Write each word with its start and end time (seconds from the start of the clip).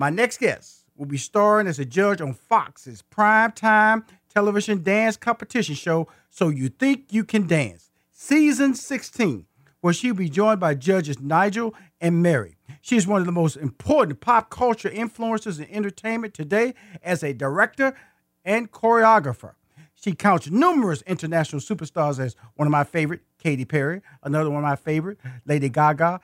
My 0.00 0.08
next 0.08 0.38
guest 0.38 0.86
will 0.96 1.04
be 1.04 1.18
starring 1.18 1.66
as 1.66 1.78
a 1.78 1.84
judge 1.84 2.22
on 2.22 2.32
Fox's 2.32 3.04
primetime 3.14 4.02
television 4.32 4.82
dance 4.82 5.18
competition 5.18 5.74
show, 5.74 6.08
So 6.30 6.48
You 6.48 6.70
Think 6.70 7.12
You 7.12 7.22
Can 7.22 7.46
Dance, 7.46 7.90
season 8.10 8.74
16, 8.74 9.44
where 9.82 9.92
she'll 9.92 10.14
be 10.14 10.30
joined 10.30 10.58
by 10.58 10.74
judges 10.74 11.20
Nigel 11.20 11.74
and 12.00 12.22
Mary. 12.22 12.56
She 12.80 12.96
is 12.96 13.06
one 13.06 13.20
of 13.20 13.26
the 13.26 13.32
most 13.32 13.58
important 13.58 14.22
pop 14.22 14.48
culture 14.48 14.88
influencers 14.88 15.58
in 15.58 15.70
entertainment 15.70 16.32
today 16.32 16.72
as 17.02 17.22
a 17.22 17.34
director 17.34 17.94
and 18.42 18.72
choreographer. 18.72 19.52
She 19.94 20.12
counts 20.12 20.48
numerous 20.50 21.02
international 21.02 21.60
superstars 21.60 22.18
as 22.18 22.36
one 22.54 22.66
of 22.66 22.72
my 22.72 22.84
favorite, 22.84 23.20
Katy 23.36 23.66
Perry, 23.66 24.00
another 24.22 24.48
one 24.48 24.64
of 24.64 24.70
my 24.70 24.76
favorite, 24.76 25.18
Lady 25.44 25.68
Gaga, 25.68 26.22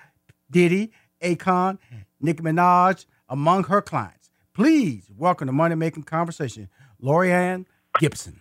Diddy, 0.51 0.93
Akon, 1.21 1.77
Nicki 2.23 2.43
Minaj, 2.43 3.05
among 3.29 3.65
her 3.65 3.83
clients. 3.83 4.31
Please 4.55 5.11
welcome 5.17 5.47
to 5.47 5.53
Money 5.53 5.75
Making 5.75 6.05
Conversation, 6.05 6.69
Laurieann 7.03 7.67
Gibson. 7.99 8.41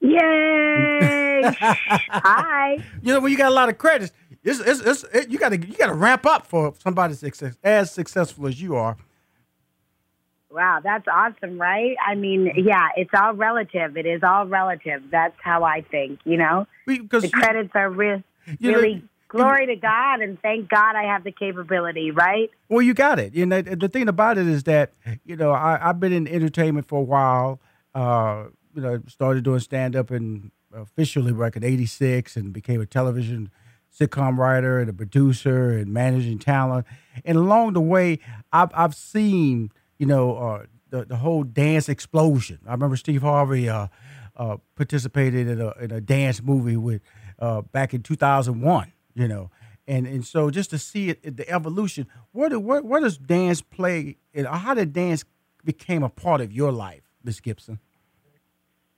Yay! 0.00 1.42
Hi. 1.42 2.78
You 3.02 3.14
know, 3.14 3.20
when 3.20 3.32
you 3.32 3.38
got 3.38 3.50
a 3.50 3.54
lot 3.54 3.68
of 3.68 3.78
credits, 3.78 4.12
it's, 4.44 4.60
it's, 4.60 4.80
it's, 4.80 5.04
it, 5.12 5.28
you 5.30 5.38
got 5.38 5.48
to 5.50 5.58
you 5.58 5.76
got 5.76 5.86
to 5.86 5.94
ramp 5.94 6.24
up 6.26 6.46
for 6.46 6.74
somebody 6.78 7.14
success, 7.14 7.56
as 7.64 7.90
successful 7.90 8.46
as 8.46 8.60
you 8.60 8.76
are. 8.76 8.96
Wow, 10.50 10.80
that's 10.82 11.06
awesome, 11.08 11.60
right? 11.60 11.96
I 12.06 12.14
mean, 12.14 12.52
yeah, 12.56 12.88
it's 12.96 13.10
all 13.12 13.34
relative. 13.34 13.96
It 13.96 14.06
is 14.06 14.22
all 14.22 14.46
relative. 14.46 15.02
That's 15.10 15.36
how 15.42 15.64
I 15.64 15.82
think, 15.82 16.20
you 16.24 16.36
know? 16.38 16.66
Because 16.86 17.24
the 17.24 17.28
credits 17.28 17.72
are 17.74 17.90
re- 17.90 18.24
you 18.58 18.70
know, 18.70 18.78
really 18.78 19.04
glory 19.28 19.66
to 19.66 19.76
God 19.76 20.20
and 20.20 20.40
thank 20.40 20.68
God 20.68 20.96
I 20.96 21.04
have 21.04 21.24
the 21.24 21.32
capability, 21.32 22.10
right? 22.10 22.50
Well, 22.68 22.82
you 22.82 22.94
got 22.94 23.18
it. 23.18 23.34
You 23.34 23.46
know, 23.46 23.62
the 23.62 23.88
thing 23.88 24.08
about 24.08 24.38
it 24.38 24.46
is 24.46 24.64
that, 24.64 24.92
you 25.24 25.36
know, 25.36 25.50
I, 25.52 25.88
I've 25.88 26.00
been 26.00 26.12
in 26.12 26.26
entertainment 26.28 26.88
for 26.88 27.00
a 27.00 27.04
while. 27.04 27.60
Uh, 27.94 28.44
you 28.74 28.82
know, 28.82 29.02
started 29.08 29.42
doing 29.44 29.60
stand 29.60 29.96
up 29.96 30.10
and 30.10 30.50
officially 30.74 31.32
back 31.32 31.56
in 31.56 31.64
86 31.64 32.36
and 32.36 32.52
became 32.52 32.80
a 32.80 32.86
television 32.86 33.50
sitcom 33.98 34.36
writer 34.36 34.78
and 34.78 34.90
a 34.90 34.92
producer 34.92 35.70
and 35.70 35.92
managing 35.92 36.38
talent. 36.38 36.86
And 37.24 37.38
along 37.38 37.72
the 37.72 37.80
way, 37.80 38.18
I've, 38.52 38.70
I've 38.74 38.94
seen, 38.94 39.72
you 39.98 40.06
know, 40.06 40.36
uh, 40.36 40.66
the, 40.90 41.04
the 41.04 41.16
whole 41.16 41.42
dance 41.42 41.88
explosion. 41.88 42.58
I 42.66 42.72
remember 42.72 42.96
Steve 42.96 43.22
Harvey 43.22 43.68
uh, 43.68 43.88
uh, 44.36 44.58
participated 44.74 45.48
in 45.48 45.60
a, 45.60 45.70
in 45.80 45.90
a 45.90 46.00
dance 46.00 46.42
movie 46.42 46.76
with 46.76 47.02
uh, 47.38 47.62
back 47.62 47.94
in 47.94 48.02
2001, 48.02 48.92
you 49.16 49.26
know. 49.26 49.50
And, 49.88 50.06
and 50.06 50.24
so 50.24 50.50
just 50.50 50.70
to 50.70 50.78
see 50.78 51.10
it, 51.10 51.36
the 51.36 51.48
evolution, 51.48 52.06
where, 52.32 52.48
do, 52.48 52.60
where, 52.60 52.82
where 52.82 53.00
does 53.00 53.18
dance 53.18 53.62
play, 53.62 54.18
how 54.44 54.74
did 54.74 54.92
dance 54.92 55.24
became 55.64 56.02
a 56.02 56.08
part 56.08 56.40
of 56.40 56.52
your 56.52 56.72
life, 56.72 57.02
Miss 57.24 57.40
Gibson? 57.40 57.80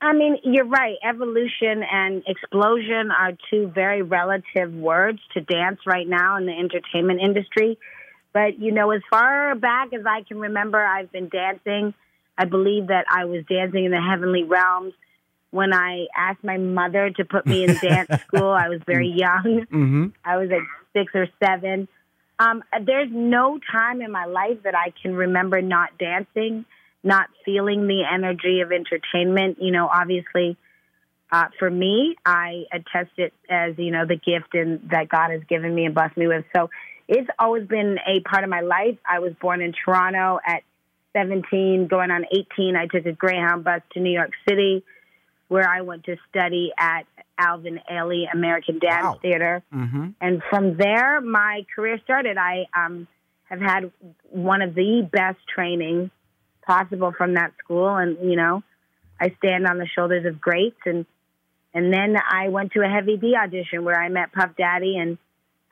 I 0.00 0.12
mean, 0.12 0.38
you're 0.44 0.64
right. 0.64 0.97
Evolution 1.02 1.83
and 1.91 2.22
explosion 2.27 3.10
are 3.10 3.33
two 3.50 3.70
very 3.75 4.02
relative 4.02 4.72
words 4.72 5.19
to 5.34 5.41
dance 5.41 5.80
right 5.86 6.06
now 6.06 6.36
in 6.36 6.47
the 6.47 6.53
entertainment 6.53 7.20
industry. 7.20 7.78
But, 8.32 8.58
you 8.58 8.72
know, 8.72 8.91
as 8.92 9.03
far 9.10 9.55
back 9.56 9.92
as 9.92 10.06
I 10.06 10.22
can 10.22 10.38
remember, 10.38 10.82
I've 10.82 11.10
been 11.10 11.28
dancing. 11.28 11.94
I 12.36 12.44
believe 12.44 12.86
that 12.88 13.06
I 13.10 13.25
was 13.25 13.44
dancing 13.48 13.86
in 13.86 13.91
the 13.91 14.00
heavenly 14.00 14.44
realms 14.44 14.94
when 15.50 15.72
I 15.72 16.06
asked 16.16 16.44
my 16.44 16.58
mother 16.58 17.10
to 17.10 17.24
put 17.24 17.46
me 17.46 17.64
in 17.64 17.74
dance 17.77 18.22
school. 18.27 18.50
I 18.50 18.68
was 18.68 18.80
very 18.86 19.08
young. 19.08 19.66
Mm-hmm. 19.72 20.06
I 20.24 20.36
was 20.36 20.50
like 20.50 20.62
six 20.92 21.12
or 21.14 21.27
seven. 21.42 21.88
Um, 22.38 22.62
there's 22.84 23.08
no 23.10 23.58
time 23.72 24.00
in 24.00 24.12
my 24.12 24.26
life 24.26 24.62
that 24.64 24.74
I 24.74 24.92
can 25.02 25.14
remember 25.14 25.60
not 25.60 25.98
dancing 25.98 26.64
not 27.02 27.28
feeling 27.44 27.86
the 27.86 28.02
energy 28.04 28.60
of 28.60 28.72
entertainment. 28.72 29.58
You 29.60 29.72
know, 29.72 29.88
obviously, 29.88 30.56
uh, 31.30 31.46
for 31.58 31.70
me, 31.70 32.16
I 32.24 32.64
attest 32.72 33.12
it 33.16 33.32
as 33.48 33.75
you 33.78 33.91
know 33.91 34.06
the 34.06 34.16
gift 34.16 34.54
and 34.54 34.91
that 34.91 35.09
God 35.09 35.30
has 35.30 35.42
given 35.48 35.75
me 35.75 35.84
and 35.84 35.94
blessed 35.94 36.16
me 36.16 36.26
with. 36.26 36.44
So 36.54 36.70
it's 37.06 37.28
always 37.38 37.66
been 37.66 37.98
a 38.06 38.20
part 38.20 38.44
of 38.44 38.50
my 38.50 38.60
life. 38.60 38.98
I 39.09 39.20
was 39.20 39.32
born 39.41 39.62
in 39.62 39.72
Toronto 39.72 40.41
at 40.47 40.62
17, 41.15 41.86
going 41.88 42.10
on 42.10 42.25
18. 42.30 42.76
I 42.76 42.86
took 42.86 43.06
a 43.06 43.12
Greyhound 43.12 43.65
bus 43.65 43.80
to 43.92 44.00
New 44.00 44.12
York 44.12 44.32
City, 44.48 44.84
where 45.48 45.69
I 45.69 45.81
went 45.81 46.04
to 46.04 46.16
study 46.31 46.72
at 46.78 47.03
Alvin 47.38 47.81
Ailey 47.91 48.25
American 48.32 48.78
Dance 48.78 49.04
Wow. 49.04 49.19
Theater, 49.22 49.62
Mm-hmm. 49.75 50.09
and 50.20 50.42
from 50.50 50.76
there, 50.76 51.20
my 51.20 51.64
career 51.75 51.98
started. 52.04 52.36
I 52.36 52.66
um, 52.76 53.06
have 53.48 53.60
had 53.60 53.91
one 54.31 54.62
of 54.62 54.75
the 54.75 55.09
best 55.10 55.38
training 55.54 56.10
possible 56.66 57.12
from 57.16 57.34
that 57.34 57.53
school, 57.62 57.97
and 57.97 58.19
you 58.31 58.36
know, 58.36 58.62
I 59.20 59.34
stand 59.38 59.66
on 59.66 59.78
the 59.78 59.86
shoulders 59.86 60.26
of 60.26 60.41
greats. 60.41 60.81
And 60.84 61.06
and 61.75 61.92
then 61.92 62.16
I 62.16 62.48
went 62.48 62.72
to 62.72 62.80
a 62.82 62.88
Heavy 62.88 63.16
D 63.16 63.34
audition 63.36 63.84
where 63.84 63.98
I 64.00 64.09
met 64.10 64.32
Puff 64.32 64.50
Daddy, 64.56 64.97
and 64.98 65.16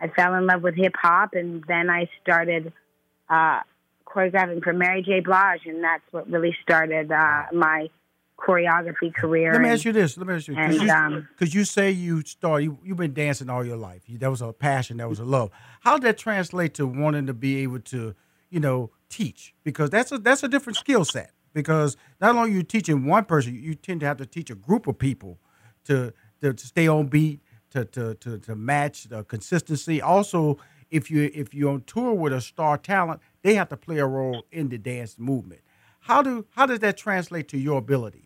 I 0.00 0.08
fell 0.08 0.34
in 0.34 0.46
love 0.46 0.62
with 0.62 0.74
hip 0.76 0.94
hop. 0.96 1.34
And 1.34 1.64
then 1.68 1.90
I 1.90 2.08
started 2.22 2.72
uh, 3.28 3.60
choreographing 4.06 4.62
for 4.62 4.72
Mary 4.72 5.02
J. 5.02 5.20
Blige, 5.20 5.66
and 5.66 5.82
that's 5.84 6.04
what 6.12 6.30
really 6.30 6.56
started 6.62 7.12
uh, 7.12 7.42
my 7.52 7.90
choreography 8.38 9.14
career. 9.14 9.52
Let 9.52 9.60
me 9.62 9.68
And- 9.68 9.74
ask 9.74 9.84
you 9.84 9.92
this. 9.92 10.16
Let 10.16 10.26
me 10.26 10.34
ask 10.34 10.48
you 10.48 10.54
because 10.54 10.82
you, 10.82 10.90
um, 10.90 11.28
you 11.40 11.64
say 11.64 11.90
you 11.90 12.22
started. 12.22 12.64
You, 12.64 12.78
you've 12.84 12.96
been 12.96 13.14
dancing 13.14 13.48
all 13.50 13.64
your 13.64 13.76
life. 13.76 14.02
You, 14.06 14.18
that 14.18 14.30
was 14.30 14.42
a 14.42 14.52
passion. 14.52 14.98
That 14.98 15.08
was 15.08 15.18
a 15.18 15.24
love. 15.24 15.50
How 15.80 15.94
did 15.98 16.02
that 16.02 16.18
translate 16.18 16.74
to 16.74 16.86
wanting 16.86 17.26
to 17.26 17.34
be 17.34 17.58
able 17.62 17.80
to, 17.80 18.14
you 18.50 18.60
know, 18.60 18.90
teach? 19.08 19.54
Because 19.64 19.90
that's 19.90 20.12
a 20.12 20.18
that's 20.18 20.42
a 20.42 20.48
different 20.48 20.76
skill 20.76 21.04
set. 21.04 21.30
Because 21.52 21.96
not 22.20 22.36
only 22.36 22.50
are 22.50 22.54
you 22.54 22.62
teaching 22.62 23.06
one 23.06 23.24
person, 23.24 23.54
you 23.54 23.74
tend 23.74 24.00
to 24.00 24.06
have 24.06 24.18
to 24.18 24.26
teach 24.26 24.50
a 24.50 24.54
group 24.54 24.86
of 24.86 24.98
people 24.98 25.38
to 25.84 26.12
to, 26.42 26.52
to 26.52 26.66
stay 26.66 26.86
on 26.86 27.06
beat, 27.06 27.40
to 27.70 27.84
to 27.86 28.14
to, 28.16 28.38
to 28.38 28.54
match 28.54 29.04
the 29.04 29.24
consistency. 29.24 30.02
Also, 30.02 30.58
if 30.90 31.10
you 31.10 31.30
if 31.34 31.54
you're 31.54 31.72
on 31.72 31.82
tour 31.86 32.12
with 32.12 32.34
a 32.34 32.40
star 32.42 32.76
talent, 32.76 33.20
they 33.42 33.54
have 33.54 33.70
to 33.70 33.76
play 33.76 33.98
a 33.98 34.06
role 34.06 34.44
in 34.52 34.68
the 34.68 34.76
dance 34.76 35.18
movement. 35.18 35.62
How 36.00 36.20
do 36.22 36.44
how 36.50 36.66
does 36.66 36.80
that 36.80 36.98
translate 36.98 37.48
to 37.48 37.58
your 37.58 37.78
abilities? 37.78 38.22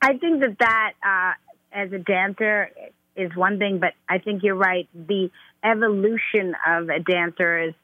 I 0.00 0.16
think 0.18 0.40
that 0.40 0.56
that 0.60 0.92
uh, 1.04 1.32
as 1.72 1.92
a 1.92 1.98
dancer 1.98 2.70
is 3.16 3.34
one 3.34 3.58
thing, 3.58 3.78
but 3.78 3.94
I 4.08 4.18
think 4.18 4.42
you're 4.42 4.54
right. 4.54 4.88
The 4.94 5.30
evolution 5.64 6.54
of 6.66 6.88
a 6.88 7.00
dancer 7.00 7.68
is 7.68 7.74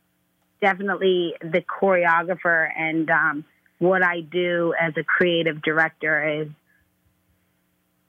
definitely 0.61 1.35
the 1.41 1.63
choreographer, 1.63 2.69
and 2.77 3.11
um, 3.11 3.45
what 3.79 4.05
I 4.05 4.21
do 4.21 4.75
as 4.79 4.93
a 4.97 5.03
creative 5.03 5.63
director 5.63 6.43
is 6.43 6.49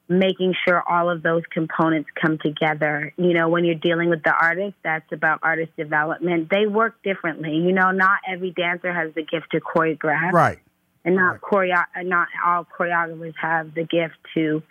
making 0.09 0.53
sure 0.68 0.84
all 0.88 1.09
of 1.09 1.24
those 1.24 1.44
components 1.52 2.09
come 2.22 2.38
together. 2.38 3.13
You 3.18 3.34
know, 3.34 3.50
when 3.50 3.66
you're 3.66 3.75
dealing 3.75 4.09
with 4.09 4.22
the 4.24 4.34
artist, 4.34 4.75
that's 4.84 5.12
about 5.12 5.40
artist 5.42 5.75
development. 5.78 6.50
They 6.50 6.68
work 6.68 7.02
differently. 7.03 7.56
You 7.56 7.72
know, 7.72 7.92
not 7.92 8.19
every 8.30 8.52
dancer 8.52 8.94
has 8.94 9.13
the 9.16 9.24
gift 9.24 9.52
to 9.52 9.62
choreograph 9.62 10.31
Right. 10.31 10.59
And 11.06 11.16
not 11.16 11.41
choreo- 11.41 11.86
not 12.03 12.28
all 12.46 12.66
choreographers 12.66 13.34
have 13.41 13.74
the 13.74 13.84
gift 13.84 14.16
to 14.34 14.64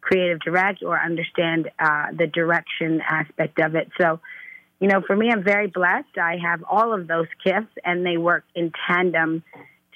creative 0.00 0.40
direct 0.40 0.82
or 0.82 0.98
understand 0.98 1.70
uh, 1.78 2.06
the 2.16 2.26
direction 2.26 3.00
aspect 3.06 3.58
of 3.60 3.74
it. 3.74 3.88
So, 4.00 4.20
you 4.80 4.88
know, 4.88 5.00
for 5.06 5.16
me, 5.16 5.30
I'm 5.30 5.44
very 5.44 5.68
blessed. 5.68 6.18
I 6.20 6.38
have 6.44 6.64
all 6.68 6.92
of 6.92 7.06
those 7.06 7.28
gifts, 7.44 7.72
and 7.84 8.04
they 8.04 8.16
work 8.16 8.44
in 8.54 8.72
tandem 8.86 9.44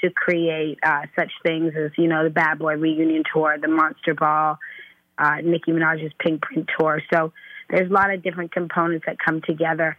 to 0.02 0.10
create 0.10 0.78
uh, 0.84 1.02
such 1.16 1.32
things 1.42 1.72
as 1.76 1.91
you 1.96 2.06
know 2.06 2.25
the 2.25 2.30
Bad 2.30 2.58
Boy 2.58 2.75
reunion 2.75 3.25
tour, 3.32 3.56
the 3.60 3.69
Monster 3.69 4.14
Ball, 4.14 4.58
uh, 5.19 5.36
Nicki 5.42 5.72
Minaj's 5.72 6.12
Pink 6.19 6.42
Print 6.42 6.69
tour. 6.78 7.02
So 7.12 7.32
there's 7.69 7.91
a 7.91 7.92
lot 7.92 8.12
of 8.12 8.22
different 8.22 8.52
components 8.52 9.06
that 9.06 9.16
come 9.19 9.41
together 9.42 9.96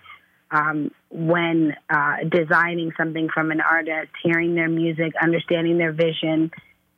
um, 0.51 0.91
when 1.09 1.75
uh, 1.89 2.17
designing 2.29 2.91
something 2.97 3.29
from 3.33 3.51
an 3.51 3.61
artist, 3.61 4.11
hearing 4.23 4.55
their 4.55 4.69
music, 4.69 5.13
understanding 5.21 5.77
their 5.77 5.91
vision, 5.91 6.51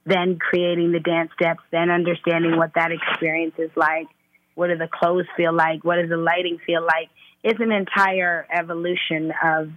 then 0.06 0.38
creating 0.40 0.92
the 0.92 1.00
dance 1.00 1.31
steps, 1.40 1.62
then 1.72 1.90
understanding 1.90 2.57
what 2.57 2.72
that 2.75 2.92
experience 2.92 3.56
is 3.57 3.72
like. 3.75 4.07
What 4.56 4.68
do 4.68 4.78
the 4.78 4.90
clothes 4.92 5.25
feel 5.38 5.54
like? 5.54 5.84
What 5.84 5.96
does 5.96 6.10
the 6.10 6.18
lighting 6.18 6.57
feel 6.66 6.81
like? 6.81 7.10
It's 7.44 7.60
an 7.60 7.72
entire 7.72 8.46
evolution 8.51 9.31
of 9.44 9.69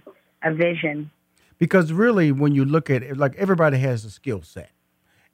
a 0.43 0.53
vision. 0.53 1.09
because 1.57 1.93
really 1.93 2.31
when 2.31 2.53
you 2.53 2.65
look 2.65 2.89
at 2.89 3.01
it 3.03 3.15
like 3.17 3.35
everybody 3.37 3.77
has 3.77 4.03
a 4.03 4.09
skill 4.11 4.41
set 4.41 4.71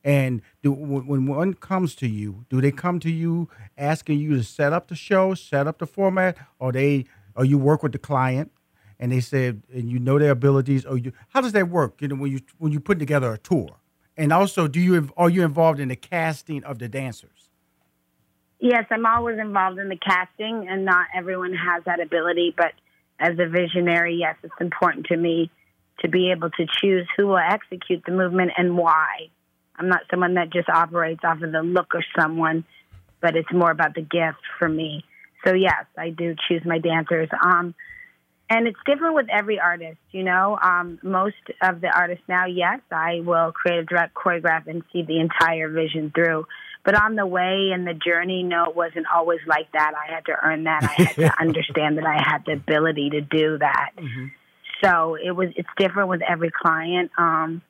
and 0.03 0.41
do, 0.61 0.71
when 0.71 1.07
when 1.07 1.25
one 1.25 1.53
comes 1.55 1.95
to 1.95 2.07
you 2.07 2.45
do 2.49 2.61
they 2.61 2.71
come 2.71 2.99
to 2.99 3.09
you 3.09 3.49
asking 3.77 4.19
you 4.19 4.37
to 4.37 4.43
set 4.43 4.71
up 4.71 4.87
the 4.87 4.95
show 4.95 5.33
set 5.33 5.65
up 5.65 5.79
the 5.79 5.87
format 5.87 6.37
or 6.59 6.71
they 6.71 7.05
or 7.35 7.45
you 7.45 7.57
work 7.57 7.83
with 7.83 7.91
the 7.91 7.99
client 7.99 8.51
and 8.99 9.11
they 9.11 9.21
said 9.21 9.61
and 9.73 9.89
you 9.89 9.99
know 9.99 10.19
their 10.19 10.31
abilities 10.31 10.85
or 10.85 10.97
you 10.97 11.11
how 11.29 11.41
does 11.41 11.51
that 11.53 11.69
work 11.69 12.01
you 12.01 12.07
know 12.07 12.15
when 12.15 12.31
you 12.31 12.39
when 12.57 12.71
you 12.71 12.79
put 12.79 12.99
together 12.99 13.33
a 13.33 13.37
tour 13.37 13.77
and 14.17 14.33
also 14.33 14.67
do 14.67 14.79
you 14.79 15.09
are 15.17 15.29
you 15.29 15.43
involved 15.43 15.79
in 15.79 15.87
the 15.87 15.95
casting 15.95 16.63
of 16.63 16.79
the 16.79 16.87
dancers 16.87 17.49
Yes, 18.59 18.85
I'm 18.91 19.05
always 19.05 19.39
involved 19.39 19.79
in 19.79 19.87
the 19.87 19.95
casting, 19.95 20.67
and 20.67 20.83
not 20.83 21.07
everyone 21.15 21.53
has 21.53 21.83
that 21.85 22.01
ability. 22.01 22.53
But 22.55 22.73
as 23.17 23.39
a 23.39 23.47
visionary, 23.47 24.17
yes, 24.19 24.35
it's 24.43 24.53
important 24.59 25.05
to 25.07 25.17
me 25.17 25.49
to 26.01 26.09
be 26.09 26.31
able 26.31 26.49
to 26.51 26.65
choose 26.81 27.07
who 27.15 27.27
will 27.27 27.37
execute 27.37 28.03
the 28.05 28.11
movement 28.11 28.51
and 28.57 28.77
why. 28.77 29.29
I'm 29.77 29.87
not 29.87 30.01
someone 30.11 30.33
that 30.33 30.51
just 30.51 30.67
operates 30.67 31.21
off 31.23 31.41
of 31.41 31.53
the 31.53 31.61
look 31.61 31.93
of 31.93 32.03
someone, 32.19 32.65
but 33.21 33.37
it's 33.37 33.51
more 33.53 33.71
about 33.71 33.95
the 33.95 34.01
gift 34.01 34.39
for 34.57 34.67
me. 34.67 35.05
So 35.45 35.53
yes, 35.53 35.85
I 35.97 36.09
do 36.09 36.35
choose 36.47 36.61
my 36.65 36.79
dancers. 36.79 37.29
Um, 37.41 37.73
and 38.49 38.67
it's 38.67 38.79
different 38.85 39.13
with 39.13 39.27
every 39.29 39.59
artist, 39.59 39.99
you 40.11 40.23
know. 40.23 40.57
Um, 40.61 40.99
most 41.03 41.35
of 41.61 41.81
the 41.81 41.87
artists 41.87 42.23
now, 42.27 42.47
yes, 42.47 42.79
I 42.91 43.21
will 43.23 43.51
create 43.51 43.79
a 43.79 43.85
direct 43.85 44.15
choreograph 44.15 44.67
and 44.67 44.83
see 44.91 45.03
the 45.03 45.19
entire 45.19 45.69
vision 45.69 46.11
through. 46.13 46.47
But 46.83 46.99
on 46.99 47.15
the 47.15 47.27
way 47.27 47.69
and 47.73 47.85
the 47.85 47.93
journey, 47.93 48.41
no, 48.41 48.65
it 48.65 48.75
wasn't 48.75 49.05
always 49.13 49.41
like 49.45 49.71
that. 49.73 49.93
I 49.95 50.11
had 50.11 50.25
to 50.25 50.35
earn 50.43 50.63
that. 50.63 50.83
I 50.83 51.03
had 51.03 51.15
to 51.15 51.31
understand 51.39 51.97
that 51.97 52.05
I 52.05 52.15
had 52.15 52.45
the 52.45 52.53
ability 52.53 53.11
to 53.11 53.21
do 53.21 53.59
that. 53.59 53.91
Mm-hmm. 53.97 54.25
So 54.83 55.15
it 55.15 55.31
was. 55.31 55.49
It's 55.55 55.69
different 55.77 56.09
with 56.09 56.21
every 56.21 56.51
client. 56.51 57.11
Um, 57.17 57.61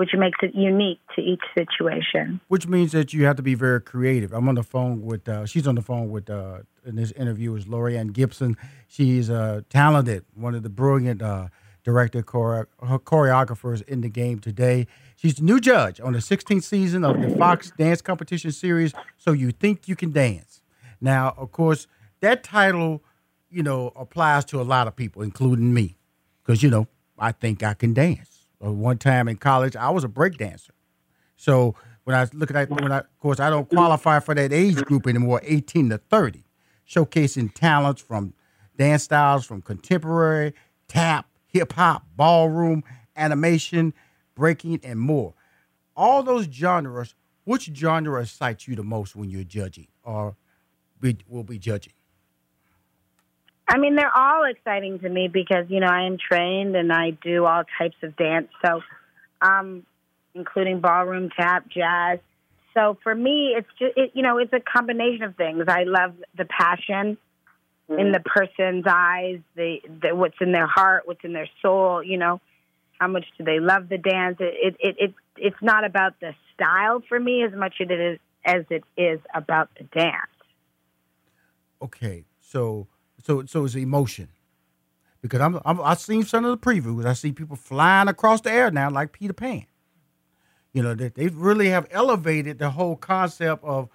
which 0.00 0.14
makes 0.16 0.38
it 0.40 0.54
unique 0.54 0.98
to 1.14 1.20
each 1.20 1.42
situation. 1.54 2.40
Which 2.48 2.66
means 2.66 2.92
that 2.92 3.12
you 3.12 3.26
have 3.26 3.36
to 3.36 3.42
be 3.42 3.54
very 3.54 3.82
creative. 3.82 4.32
I'm 4.32 4.48
on 4.48 4.54
the 4.54 4.62
phone 4.62 5.02
with, 5.02 5.28
uh, 5.28 5.44
she's 5.44 5.68
on 5.68 5.74
the 5.74 5.82
phone 5.82 6.08
with, 6.08 6.30
uh, 6.30 6.60
in 6.86 6.96
this 6.96 7.12
interview 7.12 7.54
is 7.54 7.66
Laurieann 7.66 8.14
Gibson. 8.14 8.56
She's 8.88 9.28
uh, 9.28 9.60
talented, 9.68 10.24
one 10.32 10.54
of 10.54 10.62
the 10.62 10.70
brilliant 10.70 11.20
uh, 11.20 11.48
director 11.84 12.22
chore- 12.22 12.70
choreographers 12.80 13.86
in 13.86 14.00
the 14.00 14.08
game 14.08 14.38
today. 14.38 14.86
She's 15.16 15.34
the 15.34 15.42
new 15.42 15.60
judge 15.60 16.00
on 16.00 16.14
the 16.14 16.20
16th 16.20 16.62
season 16.62 17.04
of 17.04 17.20
the 17.20 17.36
Fox 17.36 17.70
Dance 17.76 18.00
Competition 18.00 18.52
Series, 18.52 18.94
So 19.18 19.32
You 19.32 19.50
Think 19.50 19.86
You 19.86 19.96
Can 19.96 20.12
Dance. 20.12 20.62
Now, 20.98 21.34
of 21.36 21.52
course, 21.52 21.86
that 22.20 22.42
title, 22.42 23.04
you 23.50 23.62
know, 23.62 23.92
applies 23.94 24.46
to 24.46 24.62
a 24.62 24.64
lot 24.64 24.86
of 24.88 24.96
people, 24.96 25.20
including 25.20 25.74
me, 25.74 25.98
because, 26.42 26.62
you 26.62 26.70
know, 26.70 26.88
I 27.18 27.32
think 27.32 27.62
I 27.62 27.74
can 27.74 27.92
dance 27.92 28.39
Uh, 28.64 28.72
one 28.72 28.98
time 28.98 29.28
in 29.28 29.36
college, 29.36 29.76
I 29.76 29.90
was 29.90 30.04
a 30.04 30.08
break 30.08 30.36
dancer. 30.36 30.74
So 31.36 31.74
when 32.04 32.14
I 32.14 32.26
look 32.32 32.50
at 32.50 32.68
that, 32.68 32.70
when 32.70 32.92
I, 32.92 32.98
of 32.98 33.18
course, 33.18 33.40
I 33.40 33.48
don't 33.50 33.68
qualify 33.68 34.20
for 34.20 34.34
that 34.34 34.52
age 34.52 34.76
group 34.84 35.06
anymore, 35.06 35.40
18 35.44 35.90
to 35.90 35.98
30, 35.98 36.44
showcasing 36.88 37.54
talents 37.54 38.02
from 38.02 38.34
dance 38.76 39.04
styles 39.04 39.46
from 39.46 39.62
contemporary, 39.62 40.54
tap, 40.88 41.26
hip 41.46 41.72
hop, 41.72 42.04
ballroom, 42.16 42.84
animation, 43.16 43.94
breaking, 44.34 44.80
and 44.82 44.98
more. 45.00 45.34
All 45.96 46.22
those 46.22 46.46
genres, 46.46 47.14
which 47.44 47.70
genre 47.74 48.22
excites 48.22 48.66
you 48.68 48.76
the 48.76 48.82
most 48.82 49.16
when 49.16 49.30
you're 49.30 49.44
judging 49.44 49.88
or 50.02 50.36
be, 51.00 51.16
will 51.28 51.44
be 51.44 51.58
judging? 51.58 51.92
I 53.70 53.78
mean, 53.78 53.94
they're 53.94 54.14
all 54.14 54.44
exciting 54.44 54.98
to 54.98 55.08
me 55.08 55.28
because 55.28 55.66
you 55.68 55.78
know 55.78 55.86
I 55.86 56.02
am 56.06 56.18
trained 56.18 56.74
and 56.74 56.92
I 56.92 57.10
do 57.10 57.44
all 57.44 57.62
types 57.78 57.94
of 58.02 58.16
dance, 58.16 58.48
so 58.64 58.80
um, 59.40 59.86
including 60.34 60.80
ballroom, 60.80 61.30
tap, 61.38 61.68
jazz. 61.68 62.18
So 62.74 62.98
for 63.04 63.14
me, 63.14 63.54
it's 63.56 63.68
just 63.78 63.96
it, 63.96 64.10
you 64.14 64.24
know 64.24 64.38
it's 64.38 64.52
a 64.52 64.58
combination 64.58 65.22
of 65.22 65.36
things. 65.36 65.64
I 65.68 65.84
love 65.84 66.14
the 66.36 66.46
passion 66.46 67.16
mm-hmm. 67.88 68.00
in 68.00 68.10
the 68.10 68.18
person's 68.18 68.84
eyes, 68.88 69.38
the, 69.54 69.76
the 70.02 70.16
what's 70.16 70.36
in 70.40 70.50
their 70.50 70.66
heart, 70.66 71.02
what's 71.06 71.24
in 71.24 71.32
their 71.32 71.48
soul. 71.62 72.02
You 72.02 72.18
know, 72.18 72.40
how 72.98 73.06
much 73.06 73.26
do 73.38 73.44
they 73.44 73.60
love 73.60 73.88
the 73.88 73.98
dance? 73.98 74.38
It 74.40 74.76
it, 74.80 74.96
it 74.98 75.14
it's 75.36 75.62
not 75.62 75.84
about 75.84 76.18
the 76.20 76.34
style 76.54 77.02
for 77.08 77.20
me 77.20 77.44
as 77.44 77.52
much 77.56 77.74
as 77.80 77.86
it 77.88 78.00
is 78.00 78.18
as 78.44 78.64
it 78.68 78.82
is 78.96 79.20
about 79.32 79.70
the 79.78 79.84
dance. 79.84 80.26
Okay, 81.80 82.24
so 82.40 82.88
so 83.24 83.44
so 83.46 83.64
it's 83.64 83.74
emotion. 83.74 84.28
Because 85.22 85.40
I'm, 85.40 85.60
I'm 85.64 85.80
I've 85.80 86.00
seen 86.00 86.24
some 86.24 86.44
of 86.44 86.50
the 86.50 86.66
previews. 86.66 87.04
I 87.04 87.12
see 87.12 87.32
people 87.32 87.56
flying 87.56 88.08
across 88.08 88.40
the 88.40 88.50
air 88.50 88.70
now 88.70 88.90
like 88.90 89.12
Peter 89.12 89.34
Pan. 89.34 89.66
You 90.72 90.82
know, 90.82 90.94
they, 90.94 91.08
they 91.08 91.28
really 91.28 91.68
have 91.68 91.86
elevated 91.90 92.58
the 92.58 92.70
whole 92.70 92.96
concept 92.96 93.64
of, 93.64 93.88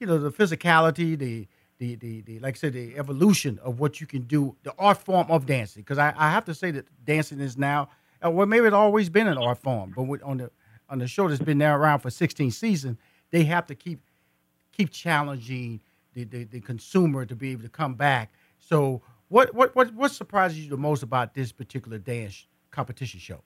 you 0.00 0.06
know, 0.06 0.18
the 0.18 0.32
physicality, 0.32 1.16
the 1.18 1.46
the, 1.78 1.96
the, 1.96 2.20
the 2.22 2.38
like 2.38 2.56
I 2.56 2.58
said, 2.58 2.72
the 2.74 2.96
evolution 2.96 3.58
of 3.62 3.80
what 3.80 4.00
you 4.00 4.06
can 4.06 4.22
do, 4.22 4.56
the 4.62 4.72
art 4.78 4.98
form 4.98 5.26
of 5.30 5.46
dancing. 5.46 5.82
Because 5.82 5.98
I, 5.98 6.14
I 6.16 6.30
have 6.30 6.44
to 6.44 6.54
say 6.54 6.70
that 6.70 6.86
dancing 7.04 7.40
is 7.40 7.58
now, 7.58 7.88
uh, 8.24 8.30
well, 8.30 8.46
maybe 8.46 8.66
it's 8.66 8.74
always 8.74 9.08
been 9.08 9.26
an 9.26 9.36
art 9.36 9.58
form, 9.58 9.92
but 9.94 10.04
with, 10.04 10.22
on 10.22 10.38
the 10.38 10.50
on 10.88 10.98
the 10.98 11.08
show 11.08 11.28
that's 11.28 11.40
been 11.40 11.58
there 11.58 11.76
around 11.76 12.00
for 12.00 12.10
16 12.10 12.50
seasons, 12.50 12.98
they 13.30 13.44
have 13.44 13.66
to 13.66 13.74
keep 13.74 14.00
keep 14.72 14.90
challenging 14.90 15.80
the, 16.14 16.24
the, 16.24 16.44
the 16.44 16.60
consumer 16.60 17.24
to 17.26 17.34
be 17.34 17.50
able 17.50 17.62
to 17.62 17.68
come 17.68 17.94
back 17.94 18.32
so, 18.68 19.02
what 19.28 19.54
what 19.54 19.74
what 19.74 19.92
what 19.94 20.12
surprises 20.12 20.60
you 20.60 20.70
the 20.70 20.76
most 20.76 21.02
about 21.02 21.34
this 21.34 21.52
particular 21.52 21.98
dance 21.98 22.46
competition 22.70 23.18
show? 23.20 23.42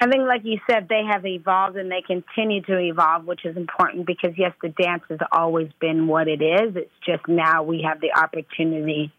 I 0.00 0.06
think, 0.06 0.22
like 0.28 0.42
you 0.44 0.60
said, 0.70 0.86
they 0.88 1.02
have 1.10 1.26
evolved 1.26 1.76
and 1.76 1.90
they 1.90 2.02
continue 2.06 2.62
to 2.62 2.78
evolve, 2.78 3.24
which 3.24 3.44
is 3.44 3.56
important 3.56 4.06
because, 4.06 4.30
yes, 4.36 4.52
the 4.62 4.68
dance 4.68 5.02
has 5.08 5.18
always 5.32 5.70
been 5.80 6.06
what 6.06 6.28
it 6.28 6.40
is. 6.40 6.76
It's 6.76 6.92
just 7.04 7.26
now 7.26 7.64
we 7.64 7.82
have 7.82 8.00
the 8.00 8.16
opportunity 8.16 9.12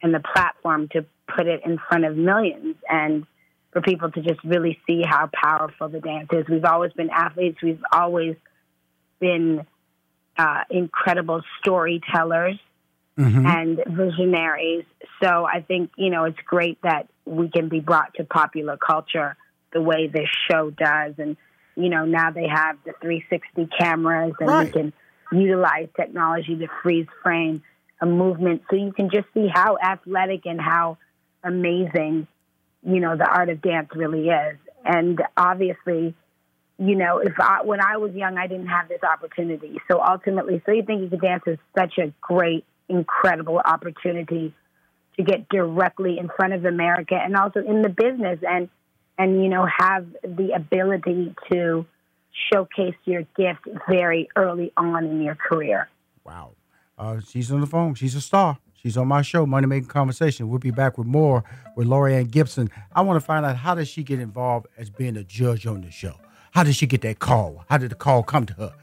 and 0.00 0.14
the 0.14 0.20
platform 0.20 0.88
to 0.92 1.04
put 1.36 1.48
it 1.48 1.62
in 1.64 1.78
front 1.88 2.04
of 2.04 2.16
millions 2.16 2.76
and 2.88 3.26
for 3.72 3.82
people 3.82 4.12
to 4.12 4.22
just 4.22 4.42
really 4.44 4.78
see 4.86 5.02
how 5.04 5.28
powerful 5.32 5.88
the 5.88 5.98
dance 5.98 6.28
is. 6.32 6.44
We've 6.48 6.64
always 6.64 6.92
been 6.92 7.10
athletes, 7.10 7.58
we've 7.60 7.82
always 7.92 8.36
been 9.18 9.66
uh, 10.38 10.60
incredible 10.70 11.42
storytellers 11.60 12.58
mm-hmm. 13.18 13.46
and 13.46 13.78
visionaries. 13.86 14.84
So 15.22 15.44
I 15.44 15.60
think, 15.60 15.90
you 15.96 16.10
know, 16.10 16.24
it's 16.24 16.38
great 16.44 16.80
that 16.82 17.08
we 17.24 17.48
can 17.48 17.68
be 17.68 17.80
brought 17.80 18.14
to 18.14 18.24
popular 18.24 18.76
culture 18.76 19.36
the 19.72 19.80
way 19.80 20.08
this 20.08 20.28
show 20.50 20.70
does. 20.70 21.14
And, 21.18 21.36
you 21.76 21.88
know, 21.88 22.04
now 22.04 22.30
they 22.30 22.48
have 22.48 22.76
the 22.84 22.92
360 23.00 23.68
cameras 23.78 24.34
and 24.40 24.48
right. 24.48 24.66
we 24.66 24.72
can 24.72 24.92
utilize 25.32 25.88
technology 25.96 26.56
to 26.56 26.66
freeze 26.82 27.06
frame 27.22 27.62
a 28.00 28.06
movement. 28.06 28.62
So 28.70 28.76
you 28.76 28.92
can 28.92 29.10
just 29.10 29.26
see 29.34 29.46
how 29.52 29.76
athletic 29.82 30.46
and 30.46 30.60
how 30.60 30.98
amazing, 31.44 32.26
you 32.82 33.00
know, 33.00 33.16
the 33.16 33.26
art 33.26 33.48
of 33.48 33.60
dance 33.60 33.90
really 33.94 34.28
is. 34.28 34.56
And 34.84 35.22
obviously, 35.36 36.14
you 36.78 36.96
know, 36.96 37.18
if 37.18 37.34
I, 37.38 37.62
when 37.62 37.80
I 37.80 37.98
was 37.98 38.14
young, 38.14 38.38
I 38.38 38.46
didn't 38.46 38.68
have 38.68 38.88
this 38.88 39.02
opportunity. 39.02 39.78
So 39.90 40.00
ultimately, 40.02 40.62
So 40.64 40.72
You 40.72 40.82
Think 40.82 41.02
You 41.02 41.10
Can 41.10 41.20
Dance 41.20 41.42
is 41.46 41.58
such 41.78 41.98
a 41.98 42.12
great 42.22 42.64
incredible 42.90 43.58
opportunity 43.58 44.54
to 45.16 45.22
get 45.22 45.48
directly 45.48 46.18
in 46.18 46.28
front 46.36 46.52
of 46.52 46.64
America 46.64 47.14
and 47.14 47.36
also 47.36 47.60
in 47.60 47.82
the 47.82 47.88
business 47.88 48.38
and 48.46 48.68
and 49.18 49.42
you 49.42 49.48
know 49.48 49.66
have 49.78 50.06
the 50.22 50.52
ability 50.54 51.34
to 51.50 51.86
showcase 52.52 52.94
your 53.04 53.22
gift 53.36 53.66
very 53.88 54.28
early 54.36 54.72
on 54.76 55.04
in 55.04 55.22
your 55.22 55.34
career. 55.34 55.88
Wow. 56.24 56.52
Uh, 56.98 57.20
she's 57.26 57.50
on 57.50 57.60
the 57.60 57.66
phone. 57.66 57.94
She's 57.94 58.14
a 58.14 58.20
star. 58.20 58.58
She's 58.74 58.96
on 58.96 59.08
my 59.08 59.20
show, 59.22 59.44
Money 59.44 59.66
Making 59.66 59.88
Conversation. 59.88 60.48
We'll 60.48 60.58
be 60.58 60.70
back 60.70 60.96
with 60.96 61.06
more 61.06 61.44
with 61.76 61.86
Laurieann 61.86 62.30
Gibson. 62.30 62.70
I 62.94 63.02
want 63.02 63.20
to 63.20 63.24
find 63.24 63.44
out 63.44 63.56
how 63.56 63.74
does 63.74 63.88
she 63.88 64.02
get 64.02 64.20
involved 64.20 64.68
as 64.78 64.88
being 64.88 65.16
a 65.16 65.24
judge 65.24 65.66
on 65.66 65.82
the 65.82 65.90
show? 65.90 66.14
How 66.52 66.62
did 66.62 66.76
she 66.76 66.86
get 66.86 67.02
that 67.02 67.18
call? 67.18 67.64
How 67.68 67.76
did 67.78 67.90
the 67.90 67.94
call 67.94 68.22
come 68.22 68.46
to 68.46 68.54
her? 68.54 68.74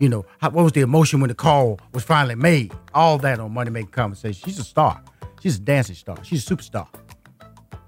You 0.00 0.08
know, 0.08 0.24
how, 0.38 0.50
what 0.50 0.62
was 0.62 0.72
the 0.72 0.80
emotion 0.80 1.20
when 1.20 1.28
the 1.28 1.34
call 1.34 1.78
was 1.92 2.02
finally 2.02 2.34
made? 2.34 2.72
All 2.92 3.18
that 3.18 3.40
on 3.40 3.52
Money 3.52 3.70
Making 3.70 3.90
Conversation. 3.90 4.42
She's 4.44 4.58
a 4.58 4.64
star. 4.64 5.02
She's 5.40 5.56
a 5.56 5.60
dancing 5.60 5.94
star. 5.94 6.16
She's 6.22 6.50
a 6.50 6.54
superstar. 6.54 6.88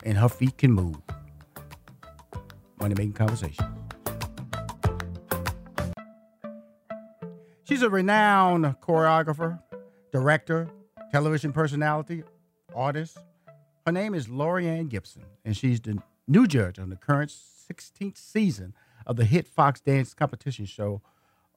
And 0.04 0.16
her 0.18 0.28
feet 0.28 0.56
can 0.58 0.72
move. 0.72 0.96
Money 2.80 2.94
Making 2.94 3.12
Conversation. 3.14 3.64
She's 7.64 7.82
a 7.82 7.90
renowned 7.90 8.64
choreographer, 8.80 9.60
director, 10.12 10.68
television 11.10 11.52
personality, 11.52 12.22
artist. 12.74 13.18
Her 13.84 13.92
name 13.92 14.14
is 14.14 14.28
Laurieann 14.28 14.88
Gibson, 14.88 15.24
and 15.44 15.56
she's 15.56 15.80
the 15.80 15.98
new 16.28 16.46
judge 16.46 16.78
on 16.78 16.90
the 16.90 16.96
current 16.96 17.30
16th 17.30 18.16
season 18.16 18.74
of 19.04 19.16
the 19.16 19.24
hit 19.24 19.48
Fox 19.48 19.80
Dance 19.80 20.14
competition 20.14 20.64
show 20.64 21.02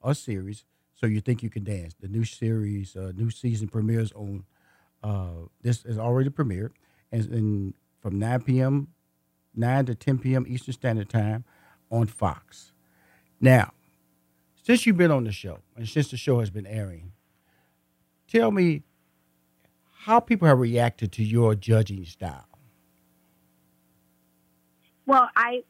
a 0.03 0.15
series. 0.15 0.63
So 0.93 1.05
you 1.05 1.21
think 1.21 1.43
you 1.43 1.49
can 1.49 1.63
dance? 1.63 1.95
The 1.99 2.07
new 2.07 2.25
series, 2.25 2.95
uh, 2.95 3.13
new 3.15 3.29
season 3.29 3.67
premieres 3.67 4.11
on. 4.13 4.45
Uh, 5.01 5.47
this 5.61 5.85
is 5.85 5.97
already 5.97 6.29
premiered, 6.29 6.71
and, 7.11 7.25
and 7.29 7.73
from 8.01 8.19
9 8.19 8.41
p.m. 8.41 8.89
9 9.55 9.85
to 9.85 9.95
10 9.95 10.19
p.m. 10.19 10.45
Eastern 10.47 10.73
Standard 10.73 11.09
Time 11.09 11.43
on 11.89 12.07
Fox. 12.07 12.71
Now, 13.41 13.71
since 14.61 14.85
you've 14.85 14.97
been 14.97 15.11
on 15.11 15.23
the 15.23 15.31
show 15.31 15.59
and 15.75 15.87
since 15.87 16.11
the 16.11 16.17
show 16.17 16.39
has 16.39 16.49
been 16.49 16.67
airing, 16.67 17.13
tell 18.27 18.51
me 18.51 18.83
how 20.01 20.19
people 20.19 20.47
have 20.47 20.59
reacted 20.59 21.11
to 21.13 21.23
your 21.23 21.55
judging 21.55 22.05
style. 22.05 22.45
Well, 25.05 25.29
I 25.35 25.63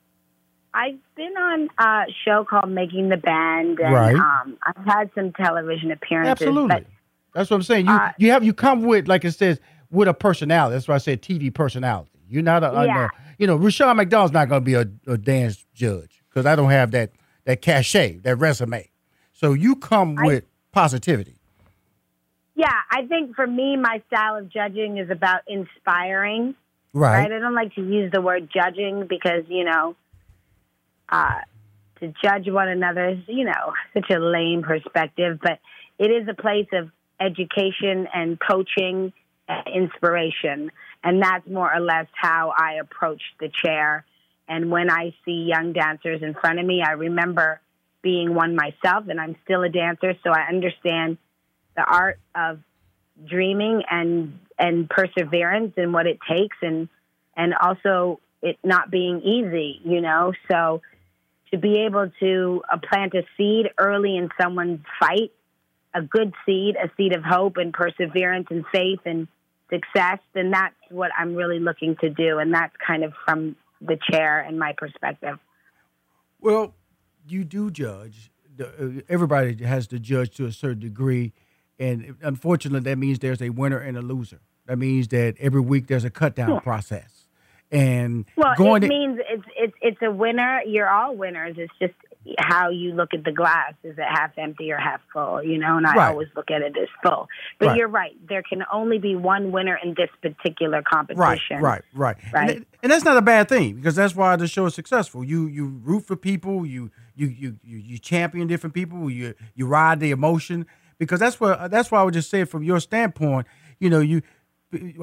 I've 0.74 0.98
been 1.16 1.36
on 1.38 1.70
a 1.80 2.06
show 2.26 2.46
called 2.46 2.70
Making 2.70 3.10
the 3.10 3.18
Band, 3.18 3.80
and 3.80 3.94
right. 3.94 4.16
um, 4.16 4.58
I've 4.66 4.86
had 4.86 5.10
some 5.16 5.32
television 5.34 5.92
appearances. 5.92 6.32
Absolutely, 6.32 6.86
that's 7.34 7.50
what 7.50 7.58
I'm 7.58 7.64
saying. 7.64 7.88
You 7.88 7.92
uh, 7.94 8.12
you 8.18 8.32
have 8.32 8.44
you 8.44 8.54
come 8.54 8.84
with 8.84 9.08
like 9.08 9.26
it 9.26 9.32
says 9.32 9.60
with 9.92 10.08
a 10.08 10.14
personality. 10.14 10.76
That's 10.76 10.88
why 10.88 10.96
I 10.96 11.00
said 11.00 11.22
TV 11.22 11.54
personality. 11.54 12.12
You're 12.30 12.44
not 12.44 12.64
a, 12.64 12.86
Yeah. 12.86 13.06
a- 13.06 13.10
you 13.40 13.48
know, 13.48 13.56
Rushion 13.56 13.96
McDonald's 13.96 14.34
not 14.34 14.50
going 14.50 14.62
to 14.62 14.66
be 14.66 14.74
a, 14.76 14.86
a 15.12 15.18
dance 15.18 15.66
judge 15.74 16.22
because 16.30 16.46
I 16.46 16.56
don't 16.56 16.70
have 16.70 16.92
that 16.92 17.12
that 17.46 17.62
cachet, 17.62 18.20
that 18.24 18.36
resume. 18.36 18.90
So 19.34 19.54
you 19.54 19.76
come 19.76 20.18
I- 20.20 20.26
with 20.26 20.46
positivity. 20.72 21.36
Yeah, 22.56 22.68
I 22.92 23.06
think 23.08 23.36
for 23.36 23.48
me, 23.48 23.78
my 23.78 24.02
style 24.08 24.36
of 24.36 24.50
judging 24.50 24.98
is 24.98 25.10
about 25.10 25.42
inspiring. 25.48 26.56
Right. 26.92 27.20
right? 27.20 27.32
I 27.32 27.40
don't 27.40 27.54
like 27.56 27.74
to 27.76 27.82
use 27.82 28.12
the 28.12 28.20
word 28.20 28.50
judging 28.54 29.08
because, 29.08 29.44
you 29.48 29.64
know, 29.64 29.96
uh, 31.12 31.40
to 32.00 32.14
judge 32.24 32.48
one 32.48 32.70
another 32.70 33.10
is, 33.10 33.20
you 33.28 33.46
know, 33.46 33.74
such 33.94 34.10
a 34.10 34.20
lame 34.20 34.64
perspective, 34.64 35.40
but 35.42 35.60
it 35.98 36.12
is 36.12 36.28
a 36.28 36.34
place 36.34 36.68
of 36.74 36.90
education 37.20 38.08
and 38.14 38.40
coaching 38.40 39.12
and 39.48 39.68
inspiration. 39.68 40.72
And 41.04 41.22
that's 41.22 41.48
more 41.48 41.74
or 41.74 41.80
less 41.80 42.08
how 42.14 42.54
I 42.58 42.76
approach 42.76 43.22
the 43.40 43.50
chair. 43.50 44.06
And 44.48 44.72
when 44.72 44.90
I 44.90 45.14
see 45.26 45.48
young 45.50 45.74
dancers 45.74 46.22
in 46.22 46.34
front 46.34 46.60
of 46.60 46.66
me, 46.66 46.82
I 46.82 46.92
remember 46.92 47.60
being 48.02 48.34
one 48.34 48.56
myself, 48.56 49.08
and 49.10 49.20
I'm 49.20 49.36
still 49.44 49.64
a 49.64 49.70
dancer, 49.70 50.16
so 50.24 50.32
I 50.32 50.48
understand 50.48 51.18
the 51.76 51.84
art 51.84 52.20
of 52.36 52.60
dreaming 53.26 53.84
and 53.90 54.40
and 54.58 54.90
perseverance 54.90 55.74
and 55.78 55.94
what 55.94 56.08
it 56.08 56.20
takes 56.30 56.58
and 56.62 56.90
and 57.36 57.54
also 57.54 58.20
it 58.42 58.58
not 58.64 58.90
being 58.90 59.22
easy 59.22 59.82
you 59.84 60.02
know 60.02 60.32
so 60.50 60.82
to 61.52 61.58
be 61.58 61.80
able 61.86 62.12
to 62.20 62.62
uh, 62.72 62.78
plant 62.78 63.14
a 63.14 63.24
seed 63.38 63.70
early 63.78 64.18
in 64.18 64.30
someone's 64.42 64.80
fight 65.00 65.32
a 65.94 66.02
good 66.02 66.34
seed 66.46 66.76
a 66.76 66.90
seed 66.98 67.16
of 67.16 67.24
hope 67.24 67.58
and 67.58 67.74
perseverance 67.74 68.48
and 68.52 68.64
faith 68.72 69.00
and 69.06 69.28
success 69.70 70.20
then 70.34 70.52
that's 70.52 70.76
what 70.90 71.12
i'm 71.18 71.36
really 71.36 71.60
looking 71.60 71.96
to 72.02 72.10
do 72.10 72.38
and 72.40 72.54
that's 72.54 72.74
kind 72.86 73.04
of 73.04 73.14
from 73.26 73.56
the 73.82 73.98
chair 74.12 74.40
and 74.40 74.60
my 74.60 74.74
perspective 74.78 75.38
Well, 76.42 76.74
you 77.28 77.44
do 77.44 77.70
judge. 77.72 78.32
Uh, 78.60 79.02
Everybody 79.08 79.64
has 79.64 79.88
to 79.88 80.00
judge 80.00 80.36
to 80.38 80.46
a 80.46 80.52
certain 80.52 80.80
degree, 80.80 81.32
and 81.80 82.16
unfortunately, 82.22 82.90
that 82.90 82.98
means 82.98 83.20
there's 83.20 83.42
a 83.42 83.50
winner 83.50 83.78
and 83.78 83.98
a 83.98 84.02
loser. 84.02 84.42
That 84.66 84.78
means 84.78 85.08
that 85.10 85.36
every 85.40 85.62
week 85.62 85.88
there's 85.88 86.04
a 86.04 86.10
cut 86.10 86.36
down 86.36 86.50
Yeah. 86.56 86.60
process, 86.60 87.19
and 87.72 88.26
Well, 88.36 88.56
going 88.58 88.84
it 88.84 88.88
to- 88.88 88.90
means 88.90 89.20
it's 89.30 89.44
it's 89.58 89.74
it's 89.82 90.02
a 90.02 90.12
winner. 90.12 90.62
You're 90.66 90.90
all 90.90 91.16
winners. 91.16 91.56
It's 91.58 91.74
just 91.80 91.94
how 92.38 92.70
you 92.70 92.94
look 92.94 93.14
at 93.14 93.24
the 93.24 93.32
glass. 93.32 93.74
Is 93.84 93.98
it 93.98 94.04
half 94.04 94.32
empty 94.38 94.72
or 94.72 94.78
half 94.78 95.00
full? 95.14 95.42
You 95.44 95.58
know, 95.58 95.78
and 95.78 95.88
I 95.88 95.96
Right. 95.96 96.10
always 96.12 96.28
look 96.36 96.52
at 96.52 96.62
it 96.62 96.76
as 96.78 96.90
full. 97.02 97.28
But 97.60 97.70
Right. 97.70 97.78
you're 97.78 97.88
right. 97.88 98.16
There 98.28 98.44
can 98.44 98.64
only 98.72 98.98
be 99.00 99.16
one 99.16 99.52
winner 99.52 99.80
in 99.84 99.94
this 99.96 100.10
particular 100.22 100.78
right, 100.80 100.86
competition. 100.86 101.62
right, 101.62 101.82
right, 101.96 102.18
Right. 102.34 102.50
And, 102.58 102.66
and 102.84 102.92
that's 102.92 103.06
not 103.06 103.18
a 103.18 103.22
bad 103.22 103.48
thing 103.50 103.76
because 103.76 103.96
that's 103.96 104.16
why 104.16 104.36
the 104.36 104.48
show 104.48 104.66
is 104.66 104.76
successful. 104.76 105.24
You 105.24 105.48
you 105.48 105.80
root 105.84 106.06
for 106.06 106.16
people, 106.16 106.66
you 106.66 106.92
you 107.16 107.28
you 107.28 107.58
you, 107.64 107.78
you 107.78 107.98
champion 107.98 108.48
different 108.48 108.74
people, 108.74 109.10
you 109.10 109.34
you 109.56 109.66
ride 109.66 110.00
the 110.00 110.12
emotion 110.12 110.66
because 110.98 111.20
that's 111.20 111.40
what 111.40 111.72
that's 111.72 111.90
why 111.92 112.02
I 112.02 112.04
would 112.04 112.14
just 112.14 112.30
say 112.30 112.44
from 112.44 112.64
your 112.64 112.80
standpoint, 112.82 113.48
you 113.80 113.90
know, 113.90 114.02
you 114.02 114.22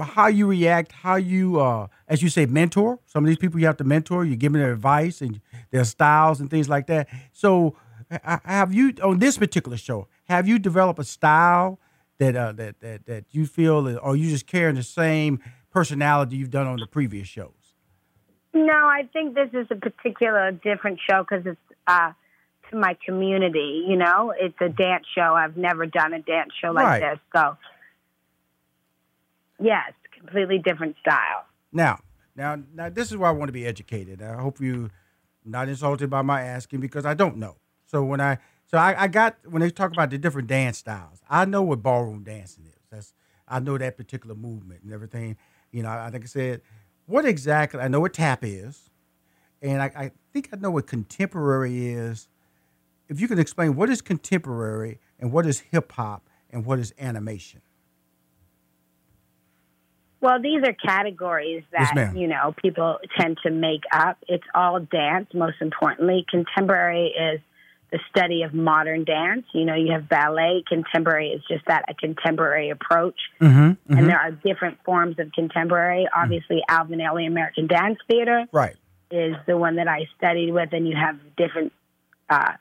how 0.00 0.28
you 0.28 0.46
react, 0.46 0.92
how 0.92 1.16
you 1.16 1.60
uh 1.60 1.88
as 2.08 2.22
you 2.22 2.28
say 2.28 2.46
mentor. 2.46 2.98
Some 3.06 3.24
of 3.24 3.28
these 3.28 3.38
people 3.38 3.58
you 3.60 3.66
have 3.66 3.76
to 3.78 3.84
mentor, 3.84 4.24
you 4.24 4.36
give 4.36 4.52
them 4.52 4.60
their 4.62 4.72
advice 4.72 5.20
and 5.20 5.40
their 5.70 5.84
styles 5.84 6.40
and 6.40 6.50
things 6.50 6.68
like 6.68 6.86
that. 6.86 7.08
So 7.32 7.76
have 8.44 8.72
you 8.72 8.94
on 9.02 9.18
this 9.18 9.38
particular 9.38 9.76
show, 9.76 10.08
have 10.24 10.46
you 10.46 10.58
developed 10.58 10.98
a 11.00 11.04
style 11.04 11.80
that 12.18 12.36
uh, 12.36 12.52
that 12.52 12.80
that 12.80 13.06
that 13.06 13.24
you 13.30 13.46
feel, 13.46 13.98
or 13.98 14.16
you 14.16 14.30
just 14.30 14.46
carrying 14.46 14.76
the 14.76 14.82
same 14.82 15.40
personality 15.70 16.36
you've 16.36 16.50
done 16.50 16.66
on 16.66 16.78
the 16.78 16.86
previous 16.86 17.28
shows? 17.28 17.50
No, 18.54 18.72
I 18.72 19.08
think 19.12 19.34
this 19.34 19.50
is 19.52 19.66
a 19.70 19.74
particular 19.74 20.50
different 20.52 20.98
show 21.08 21.24
because 21.28 21.44
it's 21.44 21.60
uh, 21.86 22.12
to 22.70 22.76
my 22.76 22.96
community. 23.04 23.84
You 23.86 23.96
know, 23.96 24.32
it's 24.38 24.56
a 24.60 24.68
dance 24.68 25.04
show. 25.14 25.34
I've 25.34 25.56
never 25.56 25.84
done 25.84 26.14
a 26.14 26.22
dance 26.22 26.52
show 26.62 26.70
like 26.72 26.84
Right. 26.86 27.00
this, 27.00 27.18
so 27.34 27.56
yes, 29.60 29.92
completely 30.18 30.58
different 30.58 30.96
style. 31.00 31.44
Now, 31.72 32.00
now, 32.34 32.58
now, 32.74 32.90
this 32.90 33.10
is 33.10 33.16
why 33.16 33.28
I 33.28 33.32
want 33.32 33.48
to 33.48 33.52
be 33.52 33.66
educated. 33.66 34.22
I 34.22 34.40
hope 34.40 34.60
you 34.60 34.90
not 35.44 35.68
insulted 35.68 36.10
by 36.10 36.22
my 36.22 36.42
asking 36.42 36.80
because 36.80 37.06
I 37.06 37.14
don't 37.14 37.36
know. 37.36 37.56
So 37.86 38.04
when 38.04 38.20
I 38.20 38.38
so 38.66 38.78
I, 38.78 39.04
I 39.04 39.08
got 39.08 39.36
when 39.48 39.62
they 39.62 39.70
talk 39.70 39.92
about 39.92 40.10
the 40.10 40.18
different 40.18 40.48
dance 40.48 40.78
styles, 40.78 41.20
I 41.30 41.44
know 41.44 41.62
what 41.62 41.82
ballroom 41.82 42.24
dancing 42.24 42.66
is. 42.66 42.82
That's 42.90 43.14
I 43.48 43.60
know 43.60 43.78
that 43.78 43.96
particular 43.96 44.34
movement 44.34 44.82
and 44.82 44.92
everything. 44.92 45.36
You 45.70 45.84
know, 45.84 45.88
I, 45.88 46.10
like 46.10 46.24
I 46.24 46.26
said, 46.26 46.62
what 47.06 47.24
exactly 47.24 47.80
I 47.80 47.88
know 47.88 48.00
what 48.00 48.12
tap 48.12 48.40
is, 48.42 48.90
and 49.62 49.80
I, 49.80 49.92
I 49.96 50.10
think 50.32 50.50
I 50.52 50.56
know 50.56 50.70
what 50.70 50.86
contemporary 50.86 51.88
is. 51.88 52.28
If 53.08 53.20
you 53.20 53.28
can 53.28 53.38
explain 53.38 53.76
what 53.76 53.88
is 53.88 54.02
contemporary 54.02 54.98
and 55.20 55.30
what 55.30 55.46
is 55.46 55.60
hip 55.60 55.92
hop 55.92 56.28
and 56.50 56.66
what 56.66 56.80
is 56.80 56.92
animation. 56.98 57.62
Well, 60.20 60.40
these 60.40 60.62
are 60.64 60.72
categories 60.72 61.62
that, 61.72 61.94
ma'am. 61.94 62.16
you 62.16 62.26
know, 62.26 62.54
people 62.60 62.98
tend 63.18 63.38
to 63.44 63.50
make 63.50 63.82
up. 63.92 64.16
It's 64.28 64.46
all 64.54 64.80
dance, 64.80 65.28
most 65.34 65.56
importantly. 65.60 66.24
Contemporary 66.28 67.08
is 67.08 67.40
the 67.92 68.00
study 68.10 68.42
of 68.42 68.54
modern 68.54 69.04
dance. 69.04 69.44
You 69.52 69.64
know, 69.64 69.74
you 69.74 69.92
have 69.92 70.08
ballet. 70.08 70.64
Contemporary 70.66 71.28
is 71.30 71.42
just 71.48 71.64
that, 71.66 71.84
a 71.88 71.94
contemporary 71.94 72.70
approach. 72.70 73.18
Mm-hmm, 73.40 73.92
And 73.92 74.08
there 74.08 74.18
are 74.18 74.30
different 74.32 74.78
forms 74.84 75.18
of 75.18 75.30
contemporary. 75.32 76.08
Obviously, 76.14 76.62
Alvin 76.68 76.98
Ailey 76.98 77.26
American 77.26 77.66
Dance 77.66 77.98
Theater 78.08 78.46
right. 78.52 78.76
is 79.10 79.36
the 79.46 79.56
one 79.56 79.76
that 79.76 79.86
I 79.86 80.08
studied 80.16 80.52
with, 80.52 80.70
and 80.72 80.88
you 80.88 80.96
have 80.96 81.18
different 81.36 81.72
uh, 82.28 82.52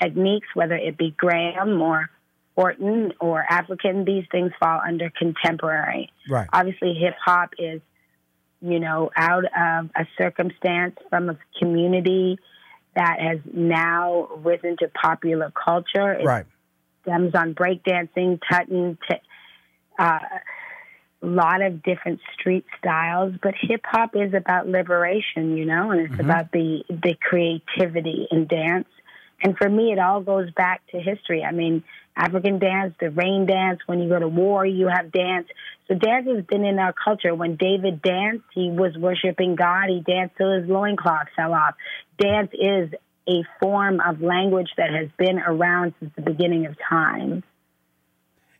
techniques, 0.00 0.48
whether 0.54 0.74
it 0.74 0.98
be 0.98 1.14
Graham 1.16 1.80
or 1.80 2.10
Horton 2.56 3.12
or 3.20 3.44
African. 3.48 4.04
These 4.04 4.24
things 4.32 4.50
fall 4.58 4.80
under 4.86 5.10
contemporary. 5.10 6.10
Right. 6.28 6.48
Obviously, 6.52 6.94
hip 6.94 7.14
hop 7.24 7.50
is, 7.58 7.80
you 8.60 8.80
know, 8.80 9.10
out 9.14 9.44
of 9.44 9.90
a 9.94 10.06
circumstance 10.18 10.96
from 11.10 11.28
a 11.30 11.38
community 11.58 12.38
that 12.94 13.20
has 13.20 13.40
now 13.52 14.28
risen 14.38 14.76
to 14.78 14.88
popular 14.88 15.52
culture. 15.52 16.12
It 16.12 16.24
Right. 16.24 16.46
stems 17.02 17.34
on 17.34 17.54
breakdancing, 17.54 18.40
tutting, 18.50 18.96
t- 19.08 19.20
uh, 19.98 20.18
a 21.22 21.26
lot 21.26 21.60
of 21.60 21.82
different 21.82 22.20
street 22.32 22.64
styles. 22.78 23.34
But 23.42 23.54
hip 23.60 23.82
hop 23.84 24.16
is 24.16 24.32
about 24.32 24.66
liberation, 24.66 25.56
you 25.58 25.66
know, 25.66 25.90
and 25.90 26.00
it's 26.00 26.14
Mhm. 26.14 26.20
about 26.24 26.52
the 26.52 26.84
the 26.88 27.14
creativity 27.20 28.26
in 28.30 28.46
dance. 28.46 28.88
And 29.42 29.56
for 29.56 29.68
me, 29.68 29.92
it 29.92 29.98
all 29.98 30.22
goes 30.22 30.50
back 30.52 30.82
to 30.92 30.98
history. 30.98 31.44
I 31.44 31.52
mean, 31.52 31.84
African 32.16 32.58
dance, 32.58 32.94
the 32.98 33.10
rain 33.10 33.46
dance. 33.46 33.80
When 33.86 34.00
you 34.00 34.08
go 34.08 34.18
to 34.18 34.28
war, 34.28 34.64
you 34.64 34.88
have 34.88 35.12
dance. 35.12 35.46
So 35.88 35.94
dance 35.94 36.26
has 36.26 36.44
been 36.46 36.64
in 36.64 36.78
our 36.78 36.92
culture. 36.92 37.34
When 37.34 37.56
David 37.56 38.00
danced, 38.00 38.44
he 38.54 38.70
was 38.70 38.96
worshiping 38.96 39.54
God. 39.54 39.88
He 39.88 40.00
danced 40.00 40.36
till 40.38 40.58
his 40.58 40.68
loincloth 40.68 41.28
fell 41.36 41.52
off. 41.52 41.74
Dance 42.18 42.50
is 42.54 42.90
a 43.28 43.42
form 43.60 44.00
of 44.00 44.22
language 44.22 44.70
that 44.76 44.90
has 44.90 45.08
been 45.18 45.38
around 45.38 45.94
since 46.00 46.12
the 46.16 46.22
beginning 46.22 46.66
of 46.66 46.76
time. 46.88 47.42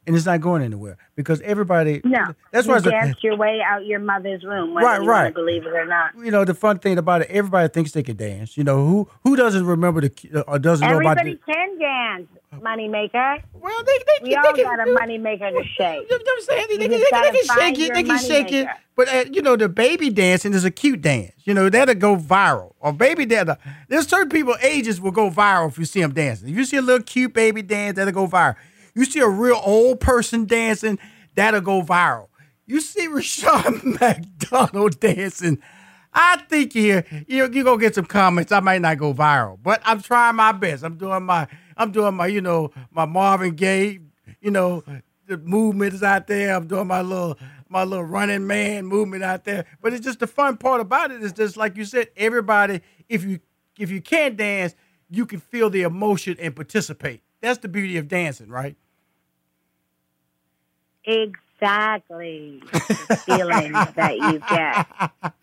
And 0.06 0.14
it's 0.16 0.26
not 0.26 0.40
going 0.40 0.62
anywhere 0.62 0.96
because 1.16 1.40
everybody. 1.42 2.00
No, 2.04 2.34
that's 2.52 2.66
why. 2.66 2.76
it's 2.76 2.86
a- 2.86 2.90
danced 2.90 3.22
your 3.24 3.36
way 3.36 3.60
out 3.66 3.84
your 3.86 3.98
mother's 4.00 4.42
womb, 4.44 4.74
whether 4.74 4.86
Right, 4.86 5.02
you 5.02 5.08
right. 5.10 5.34
believe 5.34 5.64
it 5.66 5.72
or 5.74 5.86
not. 5.86 6.12
you 6.22 6.30
know 6.30 6.44
the 6.44 6.54
fun 6.54 6.78
thing 6.78 6.98
about 6.98 7.22
it, 7.22 7.28
everybody 7.30 7.68
thinks 7.68 7.92
they 7.92 8.02
can 8.02 8.16
dance. 8.16 8.56
You 8.56 8.64
know 8.64 8.86
who 8.86 9.08
who 9.24 9.36
doesn't 9.36 9.66
remember 9.66 10.00
the 10.02 10.44
or 10.46 10.58
doesn't 10.58 10.88
know 10.88 10.98
about 11.00 11.18
Everybody 11.18 11.40
the. 11.46 11.52
can 11.52 11.78
dance, 11.78 12.28
moneymaker. 12.54 13.42
Well, 13.54 13.82
they 13.84 13.98
they, 13.98 14.04
We 14.24 14.30
they 14.30 14.36
all 14.36 14.52
can, 14.52 14.64
got 14.64 14.80
a 14.80 14.90
moneymaker 14.90 15.50
to 15.50 15.64
shake. 15.76 16.08
You 16.10 16.18
know 16.18 16.24
what 16.24 16.38
I'm 16.38 16.42
saying? 16.42 16.66
They, 16.68 16.72
You 16.74 16.78
they, 16.78 16.98
they, 16.98 17.10
can 17.10 17.34
shake 17.58 17.78
it. 17.78 17.94
They 17.94 18.02
can 18.02 18.18
shake 18.18 18.52
it. 18.52 18.68
But 18.94 19.08
uh, 19.14 19.24
you 19.30 19.42
know 19.42 19.56
the 19.56 19.68
baby 19.68 20.08
dancing 20.10 20.54
is 20.54 20.64
a 20.64 20.70
cute 20.70 21.02
dance. 21.02 21.32
You 21.44 21.54
know 21.54 21.68
that'll 21.68 21.94
go 21.96 22.16
viral. 22.16 22.72
Or 22.80 22.92
baby 22.92 23.26
dance. 23.26 23.50
There's 23.88 24.06
certain 24.08 24.30
people 24.30 24.56
ages 24.62 25.00
will 25.00 25.10
go 25.10 25.30
viral 25.30 25.68
if 25.68 25.78
you 25.78 25.84
see 25.84 26.00
them 26.00 26.12
dancing. 26.14 26.48
If 26.48 26.56
you 26.56 26.64
see 26.64 26.76
a 26.76 26.82
little 26.82 27.02
cute 27.02 27.34
baby 27.34 27.62
dance, 27.62 27.96
that'll 27.96 28.12
go 28.14 28.26
viral. 28.26 28.56
You 28.96 29.04
see 29.04 29.20
a 29.20 29.28
real 29.28 29.60
old 29.62 30.00
person 30.00 30.46
dancing, 30.46 30.98
that'll 31.34 31.60
go 31.60 31.82
viral. 31.82 32.28
You 32.64 32.80
see 32.80 33.06
Rushion 33.06 33.98
McDonald 34.00 34.98
dancing. 34.98 35.58
I 36.12 36.38
think 36.48 36.74
you 36.74 37.02
you 37.28 37.48
you 37.52 37.62
gonna 37.62 37.78
get 37.78 37.94
some 37.94 38.06
comments. 38.06 38.50
I 38.50 38.60
might 38.60 38.80
not 38.80 38.96
go 38.96 39.12
viral, 39.12 39.58
but 39.62 39.82
I'm 39.84 40.00
trying 40.00 40.34
my 40.34 40.52
best. 40.52 40.82
I'm 40.82 40.96
doing 40.96 41.24
my 41.24 41.46
I'm 41.76 41.92
doing 41.92 42.14
my 42.14 42.26
you 42.26 42.40
know 42.40 42.72
my 42.90 43.04
Marvin 43.04 43.54
Gaye 43.54 44.00
you 44.40 44.50
know 44.50 44.82
the 45.26 45.36
movement 45.36 45.92
is 45.92 46.02
out 46.02 46.26
there. 46.26 46.56
I'm 46.56 46.66
doing 46.66 46.86
my 46.86 47.02
little 47.02 47.38
my 47.68 47.84
little 47.84 48.04
running 48.04 48.46
man 48.46 48.86
movement 48.86 49.24
out 49.24 49.44
there. 49.44 49.66
But 49.82 49.92
it's 49.92 50.04
just 50.04 50.20
the 50.20 50.26
fun 50.26 50.56
part 50.56 50.80
about 50.80 51.10
it 51.10 51.22
is 51.22 51.32
just 51.32 51.58
like 51.58 51.76
you 51.76 51.84
said, 51.84 52.08
everybody 52.16 52.80
if 53.10 53.24
you 53.24 53.40
if 53.78 53.90
you 53.90 54.00
can't 54.00 54.38
dance, 54.38 54.74
you 55.10 55.26
can 55.26 55.38
feel 55.38 55.68
the 55.68 55.82
emotion 55.82 56.36
and 56.40 56.56
participate. 56.56 57.22
That's 57.42 57.58
the 57.58 57.68
beauty 57.68 57.98
of 57.98 58.08
dancing, 58.08 58.48
right? 58.48 58.76
Exactly. 61.06 62.60
the 62.72 63.20
feeling 63.24 63.72
that 63.72 64.16
you 64.16 64.38
get. 64.50 65.34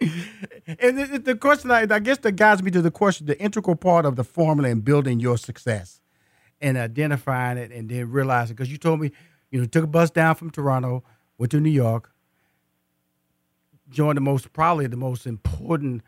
and 0.80 0.98
the, 0.98 1.18
the 1.18 1.36
question, 1.36 1.70
I, 1.70 1.86
I 1.90 1.98
guess, 1.98 2.18
that 2.18 2.32
guides 2.32 2.62
me 2.62 2.70
to 2.70 2.82
the 2.82 2.90
question: 2.90 3.26
the 3.26 3.40
integral 3.40 3.76
part 3.76 4.06
of 4.06 4.16
the 4.16 4.24
formula 4.24 4.70
in 4.70 4.80
building 4.80 5.20
your 5.20 5.36
success, 5.36 6.00
and 6.60 6.76
identifying 6.76 7.58
it, 7.58 7.70
and 7.70 7.88
then 7.88 8.10
realizing. 8.10 8.56
Because 8.56 8.70
you 8.70 8.78
told 8.78 9.00
me, 9.00 9.12
you 9.50 9.60
know, 9.60 9.66
took 9.66 9.84
a 9.84 9.88
bus 9.88 10.10
down 10.10 10.34
from 10.34 10.50
Toronto, 10.50 11.04
went 11.36 11.50
to 11.52 11.60
New 11.60 11.70
York, 11.70 12.10
joined 13.90 14.16
the 14.16 14.22
most 14.22 14.52
probably 14.52 14.86
the 14.86 14.96
most 14.96 15.26
important 15.26 16.02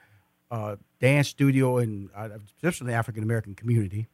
uh, 0.50 0.76
dance 1.00 1.28
studio 1.28 1.78
in 1.78 2.10
uh, 2.16 2.30
especially 2.46 2.88
the 2.88 2.94
African 2.94 3.22
American 3.22 3.54
community. 3.54 4.08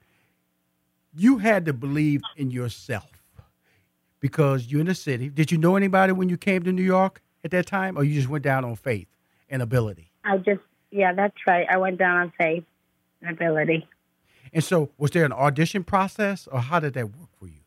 You 1.14 1.38
had 1.38 1.64
to 1.64 1.72
believe 1.72 2.20
in 2.36 2.50
yourself 2.50 3.15
because 4.26 4.66
you're 4.66 4.80
in 4.80 4.86
the 4.86 4.94
city. 4.94 5.28
Did 5.28 5.52
you 5.52 5.58
know 5.58 5.76
anybody 5.76 6.12
when 6.12 6.28
you 6.28 6.36
came 6.36 6.62
to 6.64 6.72
New 6.72 6.82
York 6.82 7.22
at 7.44 7.50
that 7.52 7.66
time, 7.66 7.96
or 7.96 8.04
you 8.04 8.14
just 8.14 8.28
went 8.28 8.42
down 8.42 8.64
on 8.64 8.74
faith 8.76 9.08
and 9.48 9.62
ability? 9.62 10.10
I 10.24 10.38
just, 10.38 10.60
yeah, 10.90 11.12
that's 11.12 11.36
right. 11.46 11.66
I 11.70 11.76
went 11.76 11.98
down 11.98 12.16
on 12.16 12.32
faith 12.38 12.64
and 13.22 13.30
ability. 13.30 13.86
And 14.52 14.64
so, 14.64 14.90
was 14.98 15.12
there 15.12 15.24
an 15.24 15.32
audition 15.32 15.84
process, 15.84 16.48
or 16.50 16.60
how 16.60 16.80
did 16.80 16.94
that 16.94 17.06
work 17.06 17.28
for 17.38 17.46
you? 17.46 17.60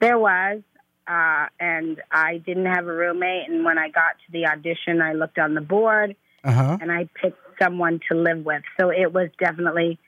There 0.00 0.18
was, 0.18 0.62
uh, 1.06 1.46
and 1.58 2.00
I 2.10 2.38
didn't 2.38 2.66
have 2.66 2.86
a 2.86 2.92
roommate. 2.92 3.48
And 3.48 3.64
when 3.64 3.78
I 3.78 3.88
got 3.88 4.16
to 4.26 4.32
the 4.32 4.46
audition, 4.46 5.02
I 5.02 5.12
looked 5.12 5.38
on 5.38 5.54
the 5.54 5.60
board 5.60 6.16
uh-huh. 6.44 6.78
and 6.80 6.92
I 6.92 7.08
picked 7.20 7.38
someone 7.60 8.00
to 8.10 8.16
live 8.16 8.44
with. 8.44 8.62
So 8.80 8.90
it 8.90 9.12
was 9.12 9.28
definitely 9.38 9.98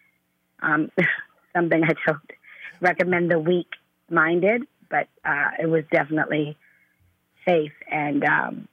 um, 0.63 0.91
something 1.57 1.83
I 1.83 1.95
don't 2.07 2.33
recommend 2.81 3.31
the 3.31 3.39
weak 3.39 3.69
minded, 4.11 4.67
but 4.91 5.09
uh, 5.25 5.51
it 5.63 5.67
was 5.67 5.85
definitely 5.91 6.57
safe. 7.47 7.73
And 7.91 8.25
um, 8.25 8.69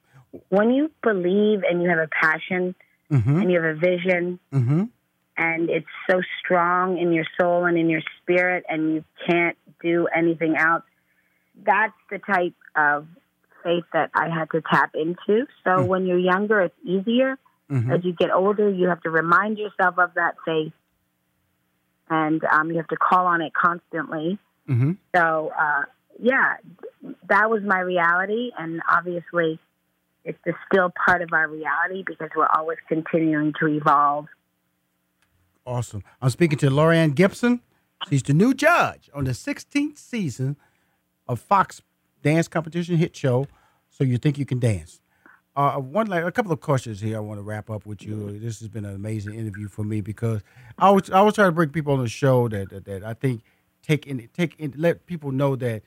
when 0.50 0.72
you 0.72 0.92
believe 1.02 1.64
and 1.64 1.82
you 1.82 1.90
have 1.90 2.00
a 2.00 2.10
passion 2.10 2.76
mm-hmm. 3.12 3.42
and 3.42 3.52
you 3.52 3.62
have 3.62 3.78
a 3.78 3.80
vision, 3.80 4.40
mm-hmm. 4.52 4.84
and 5.38 5.70
it's 5.70 5.88
so 6.10 6.22
strong 6.40 6.98
in 6.98 7.14
your 7.14 7.26
soul 7.40 7.66
and 7.66 7.78
in 7.78 7.90
your 7.90 8.02
spirit, 8.22 8.66
and 8.68 8.96
you 8.96 9.04
can't 9.28 9.58
do 9.82 10.08
anything 10.14 10.56
else, 10.58 10.84
that's 11.66 11.94
the 12.10 12.20
type 12.20 12.56
of 12.76 13.08
faith 13.64 13.86
that 13.94 14.12
I 14.14 14.30
had 14.30 14.50
to 14.52 14.62
tap 14.62 14.92
into. 14.96 15.48
So 15.64 15.70
mm-hmm. 15.70 15.88
when 15.88 16.06
you're 16.06 16.20
younger, 16.20 16.62
it's 16.62 16.76
easier. 16.84 17.38
Mm-hmm. 17.70 17.92
As 17.92 18.06
you 18.06 18.14
get 18.14 18.32
older, 18.32 18.70
you 18.70 18.88
have 18.88 19.02
to 19.02 19.10
remind 19.10 19.58
yourself 19.58 20.00
of 20.00 20.14
that 20.16 20.36
faith, 20.46 20.72
and 22.10 22.42
um, 22.46 22.72
you 22.72 22.78
have 22.78 22.88
to 22.88 22.96
call 22.98 23.26
on 23.26 23.42
it 23.42 23.52
constantly. 23.54 24.40
Mm-hmm. 24.70 24.92
So, 25.14 25.52
uh, 25.58 25.84
yeah, 26.22 26.56
that 27.30 27.50
was 27.50 27.64
my 27.64 27.80
reality, 27.80 28.52
and 28.58 28.82
obviously, 28.90 29.60
it's 30.24 30.38
still 30.72 30.92
part 31.06 31.22
of 31.22 31.30
our 31.32 31.48
reality 31.48 32.04
because 32.06 32.30
we're 32.36 32.48
always 32.48 32.78
continuing 32.88 33.54
to 33.60 33.68
evolve. 33.68 34.26
Awesome. 35.66 36.04
I'm 36.22 36.30
speaking 36.30 36.58
to 36.60 36.70
Laurieann 36.70 37.16
Gibson. 37.16 37.62
She's 38.10 38.24
the 38.24 38.34
new 38.34 38.54
judge 38.54 39.10
on 39.14 39.26
the 39.26 39.32
16th 39.32 39.98
season 39.98 40.56
of 41.28 41.40
Fox 41.40 41.82
Dance 42.22 42.48
Competition 42.48 42.98
Hit 42.98 43.16
Show. 43.16 43.48
So 43.90 44.04
you 44.04 44.18
think 44.18 44.38
you 44.38 44.46
can 44.46 44.60
dance? 44.60 45.02
Uh, 45.56 45.80
one 45.80 46.06
like 46.08 46.24
a 46.24 46.32
couple 46.32 46.52
of 46.52 46.62
questions 46.62 47.02
here. 47.02 47.18
I 47.18 47.20
want 47.20 47.40
to 47.40 47.42
wrap 47.42 47.70
up 47.70 47.86
with 47.86 48.04
you. 48.04 48.38
This 48.40 48.60
has 48.60 48.68
been 48.68 48.86
an 48.86 48.94
amazing 48.94 49.34
interview 49.34 49.68
for 49.68 49.84
me 49.84 50.02
because 50.02 50.42
I 50.78 50.92
was 50.92 51.10
I 51.10 51.18
always 51.18 51.34
try 51.34 51.46
to 51.46 51.52
bring 51.52 51.70
people 51.70 51.94
on 51.94 52.00
the 52.00 52.08
show 52.08 52.48
that 52.50 52.70
that, 52.70 52.86
that 52.86 53.04
I 53.04 53.16
think 53.16 53.42
take 53.82 54.06
in 54.06 54.30
take 54.34 54.54
in 54.60 54.74
let 54.78 55.08
people 55.08 55.32
know 55.32 55.56
that 55.56 55.82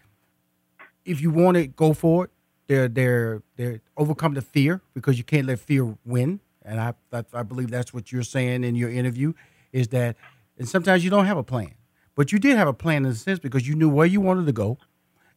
if 1.04 1.20
you 1.20 1.30
want 1.30 1.56
it, 1.56 1.76
go 1.76 1.92
for 1.92 2.24
it. 2.24 2.30
They're 2.66 2.88
they're 2.88 3.42
they're 3.56 3.80
overcome 3.96 4.34
the 4.34 4.42
fear 4.42 4.80
because 4.94 5.18
you 5.18 5.24
can't 5.24 5.46
let 5.46 5.58
fear 5.58 5.96
win. 6.04 6.40
And 6.62 6.80
I 6.80 6.94
I, 7.12 7.24
I 7.32 7.42
believe 7.42 7.70
that's 7.70 7.92
what 7.92 8.12
you're 8.12 8.22
saying 8.22 8.64
in 8.64 8.74
your 8.76 8.90
interview 8.90 9.32
is 9.72 9.88
that 9.88 10.16
and 10.58 10.68
sometimes 10.68 11.02
you 11.02 11.10
don't 11.10 11.26
have 11.26 11.38
a 11.38 11.42
plan, 11.42 11.74
but 12.14 12.32
you 12.32 12.38
did 12.38 12.56
have 12.56 12.68
a 12.68 12.72
plan 12.72 13.04
in 13.04 13.12
a 13.12 13.14
sense 13.14 13.38
because 13.38 13.66
you 13.66 13.74
knew 13.74 13.88
where 13.88 14.06
you 14.06 14.20
wanted 14.20 14.46
to 14.46 14.52
go 14.52 14.78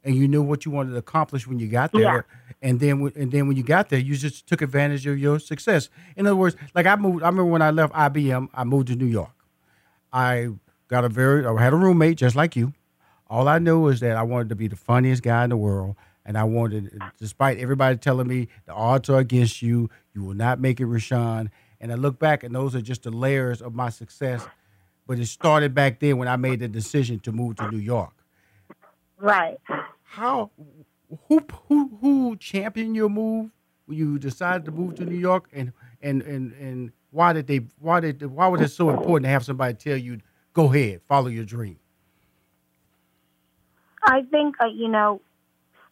and 0.04 0.16
you 0.16 0.28
knew 0.28 0.42
what 0.42 0.66
you 0.66 0.72
wanted 0.72 0.92
to 0.92 0.98
accomplish 0.98 1.48
when 1.48 1.60
you 1.60 1.68
got 1.68 1.92
there. 1.92 2.02
Yeah. 2.02 2.22
And 2.62 2.80
then, 2.80 3.12
and 3.16 3.32
then 3.32 3.48
when 3.48 3.58
you 3.58 3.64
got 3.64 3.90
there, 3.90 4.00
you 4.00 4.16
just 4.16 4.48
took 4.48 4.62
advantage 4.62 5.06
of 5.08 5.18
your 5.18 5.40
success. 5.40 5.90
In 6.16 6.28
other 6.28 6.36
words, 6.36 6.56
like 6.76 6.86
I 6.86 6.96
moved. 6.96 7.24
I 7.24 7.28
remember 7.28 7.46
when 7.46 7.62
I 7.62 7.72
left 7.72 7.94
IBM, 7.94 8.50
I 8.54 8.64
moved 8.64 8.88
to 8.88 8.96
New 8.96 9.06
York. 9.06 9.32
I 10.12 10.50
got 10.88 11.04
a 11.04 11.10
very, 11.10 11.46
I 11.46 11.62
had 11.62 11.74
a 11.74 11.78
roommate 11.78 12.18
just 12.18 12.36
like 12.36 12.56
you. 12.56 12.74
All 13.34 13.48
I 13.48 13.58
knew 13.58 13.80
was 13.80 14.00
that 14.02 14.16
I 14.16 14.22
wanted 14.22 14.50
to 14.50 14.56
be 14.56 14.68
the 14.68 14.76
funniest 14.76 15.24
guy 15.24 15.44
in 15.44 15.50
the 15.50 15.58
world, 15.58 15.96
and 16.24 16.38
I 16.38 16.44
wanted, 16.44 17.02
despite 17.18 17.58
everybody 17.58 17.98
telling 17.98 18.28
me 18.28 18.48
the 18.68 18.74
odds 18.74 19.10
are 19.10 19.18
against 19.18 19.60
you, 19.60 19.90
you 20.14 20.22
will 20.24 20.36
not 20.36 20.60
make 20.60 20.80
it, 20.80 20.86
Rushion. 20.86 21.50
And 21.82 21.92
I 21.92 21.96
look 21.96 22.20
back, 22.20 22.44
and 22.44 22.54
those 22.54 22.76
are 22.76 22.82
just 22.82 23.02
the 23.02 23.10
layers 23.10 23.60
of 23.60 23.74
my 23.74 23.90
success. 23.90 24.46
But 25.08 25.18
it 25.18 25.26
started 25.26 25.74
back 25.74 26.00
then 26.00 26.20
when 26.20 26.28
I 26.28 26.36
made 26.36 26.60
the 26.60 26.68
decision 26.68 27.20
to 27.22 27.32
move 27.32 27.56
to 27.56 27.72
New 27.72 27.80
York. 27.80 28.14
Right. 29.18 29.58
How 30.04 30.52
who 31.28 31.44
who 31.68 31.90
who 32.02 32.36
championed 32.36 32.96
your 32.96 33.10
move 33.10 33.50
when 33.88 33.98
you 33.98 34.20
decided 34.20 34.64
to 34.66 34.72
move 34.72 34.94
to 34.98 35.06
New 35.06 35.18
York 35.18 35.50
and 35.52 35.74
and 36.04 36.22
and 36.22 36.54
and 36.54 36.92
why 37.10 37.34
did 37.34 37.48
they 37.48 37.62
why 37.80 38.00
did 38.00 38.24
why 38.28 38.46
was 38.46 38.62
it 38.62 38.70
so 38.70 38.92
important 38.92 39.24
to 39.26 39.30
have 39.30 39.44
somebody 39.44 39.74
tell 39.74 39.98
you 39.98 40.20
go 40.54 40.72
ahead 40.72 41.02
follow 41.08 41.30
your 41.30 41.46
dream? 41.46 41.80
I 44.06 44.22
think 44.30 44.56
uh, 44.62 44.68
you 44.68 44.90
know, 44.90 45.22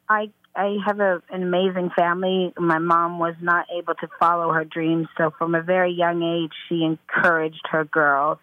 I 0.10 0.30
I 0.56 0.78
have 0.86 1.00
a, 1.00 1.22
an 1.30 1.44
amazing 1.44 1.92
family. 1.96 2.54
My 2.58 2.80
mom 2.80 3.20
was 3.20 3.36
not 3.42 3.68
able 3.76 3.96
to 3.96 4.08
follow 4.20 4.52
her 4.52 4.66
dreams, 4.66 5.08
so 5.18 5.32
from 5.38 5.56
a 5.56 5.62
very 5.62 5.94
young 5.94 6.22
age, 6.24 6.52
she 6.68 6.84
encouraged 6.84 7.66
her 7.72 7.86
girls 7.86 8.40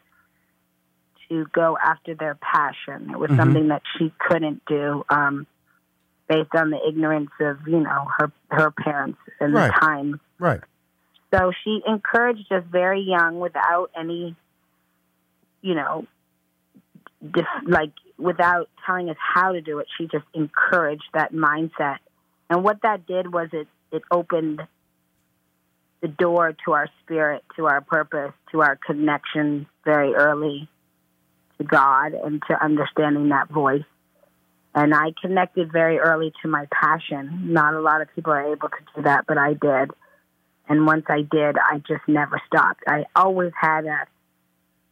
to 1.28 1.46
go 1.52 1.76
after 1.82 2.14
their 2.14 2.36
passion. 2.36 3.10
It 3.10 3.18
was 3.18 3.30
Mhm. 3.30 3.36
something 3.36 3.68
that 3.68 3.82
she 3.98 4.10
couldn't 4.18 4.64
do 4.64 5.04
um, 5.10 5.46
based 6.26 6.54
on 6.54 6.70
the 6.70 6.80
ignorance 6.88 7.30
of 7.40 7.66
you 7.68 7.80
know 7.80 8.06
her 8.18 8.32
her 8.50 8.70
parents 8.70 9.18
and 9.40 9.52
Right. 9.52 9.72
the 9.72 9.78
time. 9.80 10.20
Right. 10.38 10.60
So 11.34 11.52
she 11.62 11.82
encouraged 11.86 12.50
us 12.50 12.64
very 12.70 13.02
young, 13.02 13.38
without 13.38 13.90
any, 13.94 14.34
you 15.60 15.74
know, 15.74 16.06
dif- 17.30 17.46
like 17.66 17.92
without 18.18 18.68
telling 18.84 19.08
us 19.08 19.16
how 19.18 19.52
to 19.52 19.60
do 19.60 19.78
it. 19.78 19.86
She 19.96 20.04
just 20.06 20.24
encouraged 20.34 21.08
that 21.14 21.32
mindset, 21.32 21.98
and 22.50 22.64
what 22.64 22.82
that 22.82 23.06
did 23.06 23.32
was 23.32 23.48
it 23.52 23.68
it 23.90 24.02
opened 24.10 24.60
the 26.00 26.08
door 26.08 26.54
to 26.64 26.72
our 26.72 26.88
spirit, 27.02 27.42
to 27.56 27.66
our 27.66 27.80
purpose, 27.80 28.32
to 28.52 28.60
our 28.60 28.76
connection 28.76 29.66
very 29.84 30.14
early 30.14 30.68
to 31.58 31.64
God 31.64 32.12
and 32.12 32.42
to 32.48 32.64
understanding 32.64 33.30
that 33.30 33.48
voice. 33.48 33.84
And 34.74 34.94
I 34.94 35.12
connected 35.20 35.72
very 35.72 35.98
early 35.98 36.32
to 36.42 36.48
my 36.48 36.66
passion. 36.70 37.52
Not 37.52 37.74
a 37.74 37.80
lot 37.80 38.00
of 38.00 38.08
people 38.14 38.32
are 38.32 38.52
able 38.52 38.68
to 38.68 38.76
do 38.94 39.02
that, 39.02 39.24
but 39.26 39.38
I 39.38 39.54
did. 39.54 39.90
And 40.68 40.86
once 40.86 41.06
I 41.08 41.22
did, 41.22 41.56
I 41.58 41.78
just 41.78 42.06
never 42.06 42.40
stopped. 42.46 42.84
I 42.86 43.06
always 43.16 43.52
had 43.58 43.86
a 43.86 44.06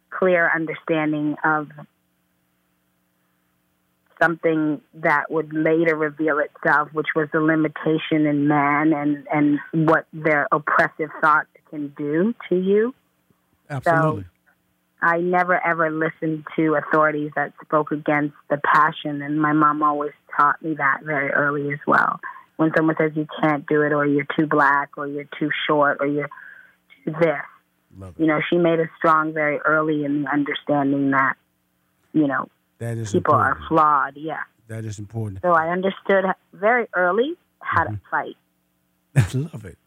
clear 0.09 0.51
understanding 0.53 1.35
of 1.43 1.69
something 4.21 4.81
that 4.95 5.31
would 5.31 5.53
later 5.53 5.95
reveal 5.95 6.39
itself, 6.39 6.89
which 6.93 7.07
was 7.15 7.27
the 7.31 7.39
limitation 7.39 8.25
in 8.25 8.47
man 8.47 8.93
and, 8.93 9.27
and 9.31 9.59
what 9.87 10.07
their 10.13 10.47
oppressive 10.51 11.09
thoughts 11.21 11.49
can 11.69 11.93
do 11.97 12.33
to 12.49 12.55
you. 12.55 12.93
Absolutely. 13.69 14.25
I 15.01 15.19
never 15.19 15.63
ever 15.63 15.91
listened 15.91 16.45
to 16.55 16.75
authorities 16.75 17.31
that 17.35 17.53
spoke 17.63 17.91
against 17.91 18.35
the 18.49 18.57
passion, 18.57 19.21
and 19.21 19.39
my 19.39 19.53
mom 19.53 19.83
always 19.83 20.13
taught 20.35 20.61
me 20.61 20.73
that 20.75 21.01
very 21.03 21.29
early 21.29 21.71
as 21.71 21.79
well. 21.85 22.19
When 22.55 22.71
someone 22.75 22.95
says 22.97 23.11
you 23.15 23.27
can't 23.41 23.67
do 23.67 23.83
it, 23.83 23.93
or 23.93 24.07
you're 24.07 24.25
too 24.35 24.47
black, 24.47 24.97
or 24.97 25.05
you're 25.05 25.29
too 25.39 25.51
short, 25.67 25.97
or 25.99 26.07
you're 26.07 26.29
too 27.05 27.11
this, 27.11 28.13
you 28.17 28.25
know, 28.25 28.39
she 28.49 28.57
made 28.57 28.79
us 28.79 28.87
strong 28.97 29.33
very 29.33 29.59
early 29.59 30.03
in 30.03 30.23
the 30.23 30.29
understanding 30.31 31.11
that, 31.11 31.35
you 32.13 32.27
know, 32.27 32.49
That 32.79 32.97
is 32.97 33.11
people 33.11 33.33
are 33.35 33.57
flawed. 33.67 34.13
Yeah. 34.15 34.41
That 34.67 34.85
is 34.85 34.99
important. 34.99 35.39
So 35.41 35.53
I 35.53 35.69
understood 35.69 36.25
very 36.53 36.87
early 36.95 37.35
how 37.61 37.85
Mm-hmm. 37.85 37.95
to 37.95 38.01
fight. 38.11 38.35
I 39.15 39.37
Love 39.53 39.65
it. 39.65 39.77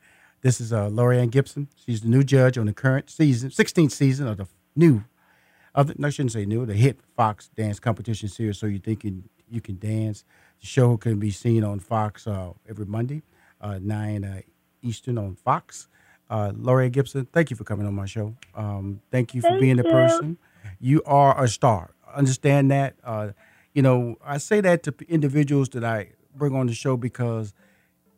This 0.42 0.60
is 0.60 0.72
uh, 0.72 0.88
Laurieann 0.88 1.30
Gibson. 1.30 1.68
She's 1.76 2.00
the 2.00 2.08
new 2.08 2.24
judge 2.24 2.56
on 2.58 2.66
the 2.66 2.72
current 2.72 3.10
season, 3.10 3.50
16th 3.50 3.92
season 3.92 4.26
of 4.26 4.38
the 4.38 4.46
new, 4.74 5.04
of 5.74 5.86
the, 5.88 5.94
no, 5.98 6.08
I 6.08 6.10
shouldn't 6.10 6.32
say 6.32 6.46
new, 6.46 6.64
the 6.66 6.74
hit 6.74 6.98
Fox 7.16 7.48
dance 7.56 7.78
competition 7.78 8.28
series. 8.28 8.58
So 8.58 8.66
you 8.66 8.78
think 8.78 9.04
you, 9.04 9.22
you 9.50 9.60
can 9.60 9.78
dance. 9.78 10.24
The 10.60 10.66
show 10.66 10.96
can 10.96 11.18
be 11.18 11.30
seen 11.30 11.62
on 11.62 11.78
Fox 11.78 12.26
uh, 12.26 12.52
every 12.68 12.86
Monday, 12.86 13.22
uh, 13.60 13.78
9 13.82 14.24
uh, 14.24 14.40
Eastern 14.82 15.18
on 15.18 15.36
Fox. 15.36 15.88
Uh, 16.30 16.52
Laurieann 16.52 16.92
Gibson, 16.92 17.26
thank 17.32 17.50
you 17.50 17.56
for 17.56 17.64
coming 17.64 17.86
on 17.86 17.94
my 17.94 18.06
show. 18.06 18.34
Um, 18.54 19.00
thank 19.10 19.34
you 19.34 19.42
for 19.42 19.48
Thank 19.48 19.60
being 19.60 19.76
the 19.76 19.84
you. 19.84 19.90
person. 19.90 20.38
You 20.80 21.02
are 21.04 21.42
a 21.42 21.48
star. 21.48 21.90
Understand 22.14 22.70
that. 22.70 22.96
Uh, 23.04 23.30
you 23.72 23.82
know, 23.82 24.16
I 24.24 24.38
say 24.38 24.60
that 24.60 24.82
to 24.84 24.94
individuals 25.08 25.68
that 25.70 25.84
I 25.84 26.10
bring 26.34 26.54
on 26.54 26.66
the 26.66 26.74
show 26.74 26.96
because 26.96 27.52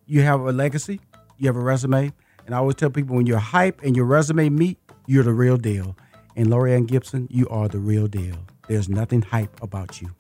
you 0.06 0.22
have 0.22 0.40
a 0.40 0.52
legacy, 0.52 1.00
you 1.38 1.46
have 1.46 1.56
a 1.56 1.60
resume, 1.60 2.12
And 2.46 2.54
I 2.54 2.58
always 2.58 2.76
tell 2.76 2.90
people 2.90 3.16
when 3.16 3.26
your 3.26 3.38
hype 3.38 3.82
and 3.82 3.96
your 3.96 4.06
resume 4.06 4.48
meet, 4.48 4.78
you're 5.06 5.24
the 5.24 5.32
real 5.32 5.56
deal. 5.56 5.96
And 6.36 6.48
Laurieann 6.48 6.86
Gibson, 6.86 7.28
you 7.30 7.48
are 7.48 7.68
the 7.68 7.78
real 7.78 8.06
deal. 8.06 8.36
There's 8.68 8.88
nothing 8.88 9.22
hype 9.22 9.62
about 9.62 10.00
you. 10.00 10.10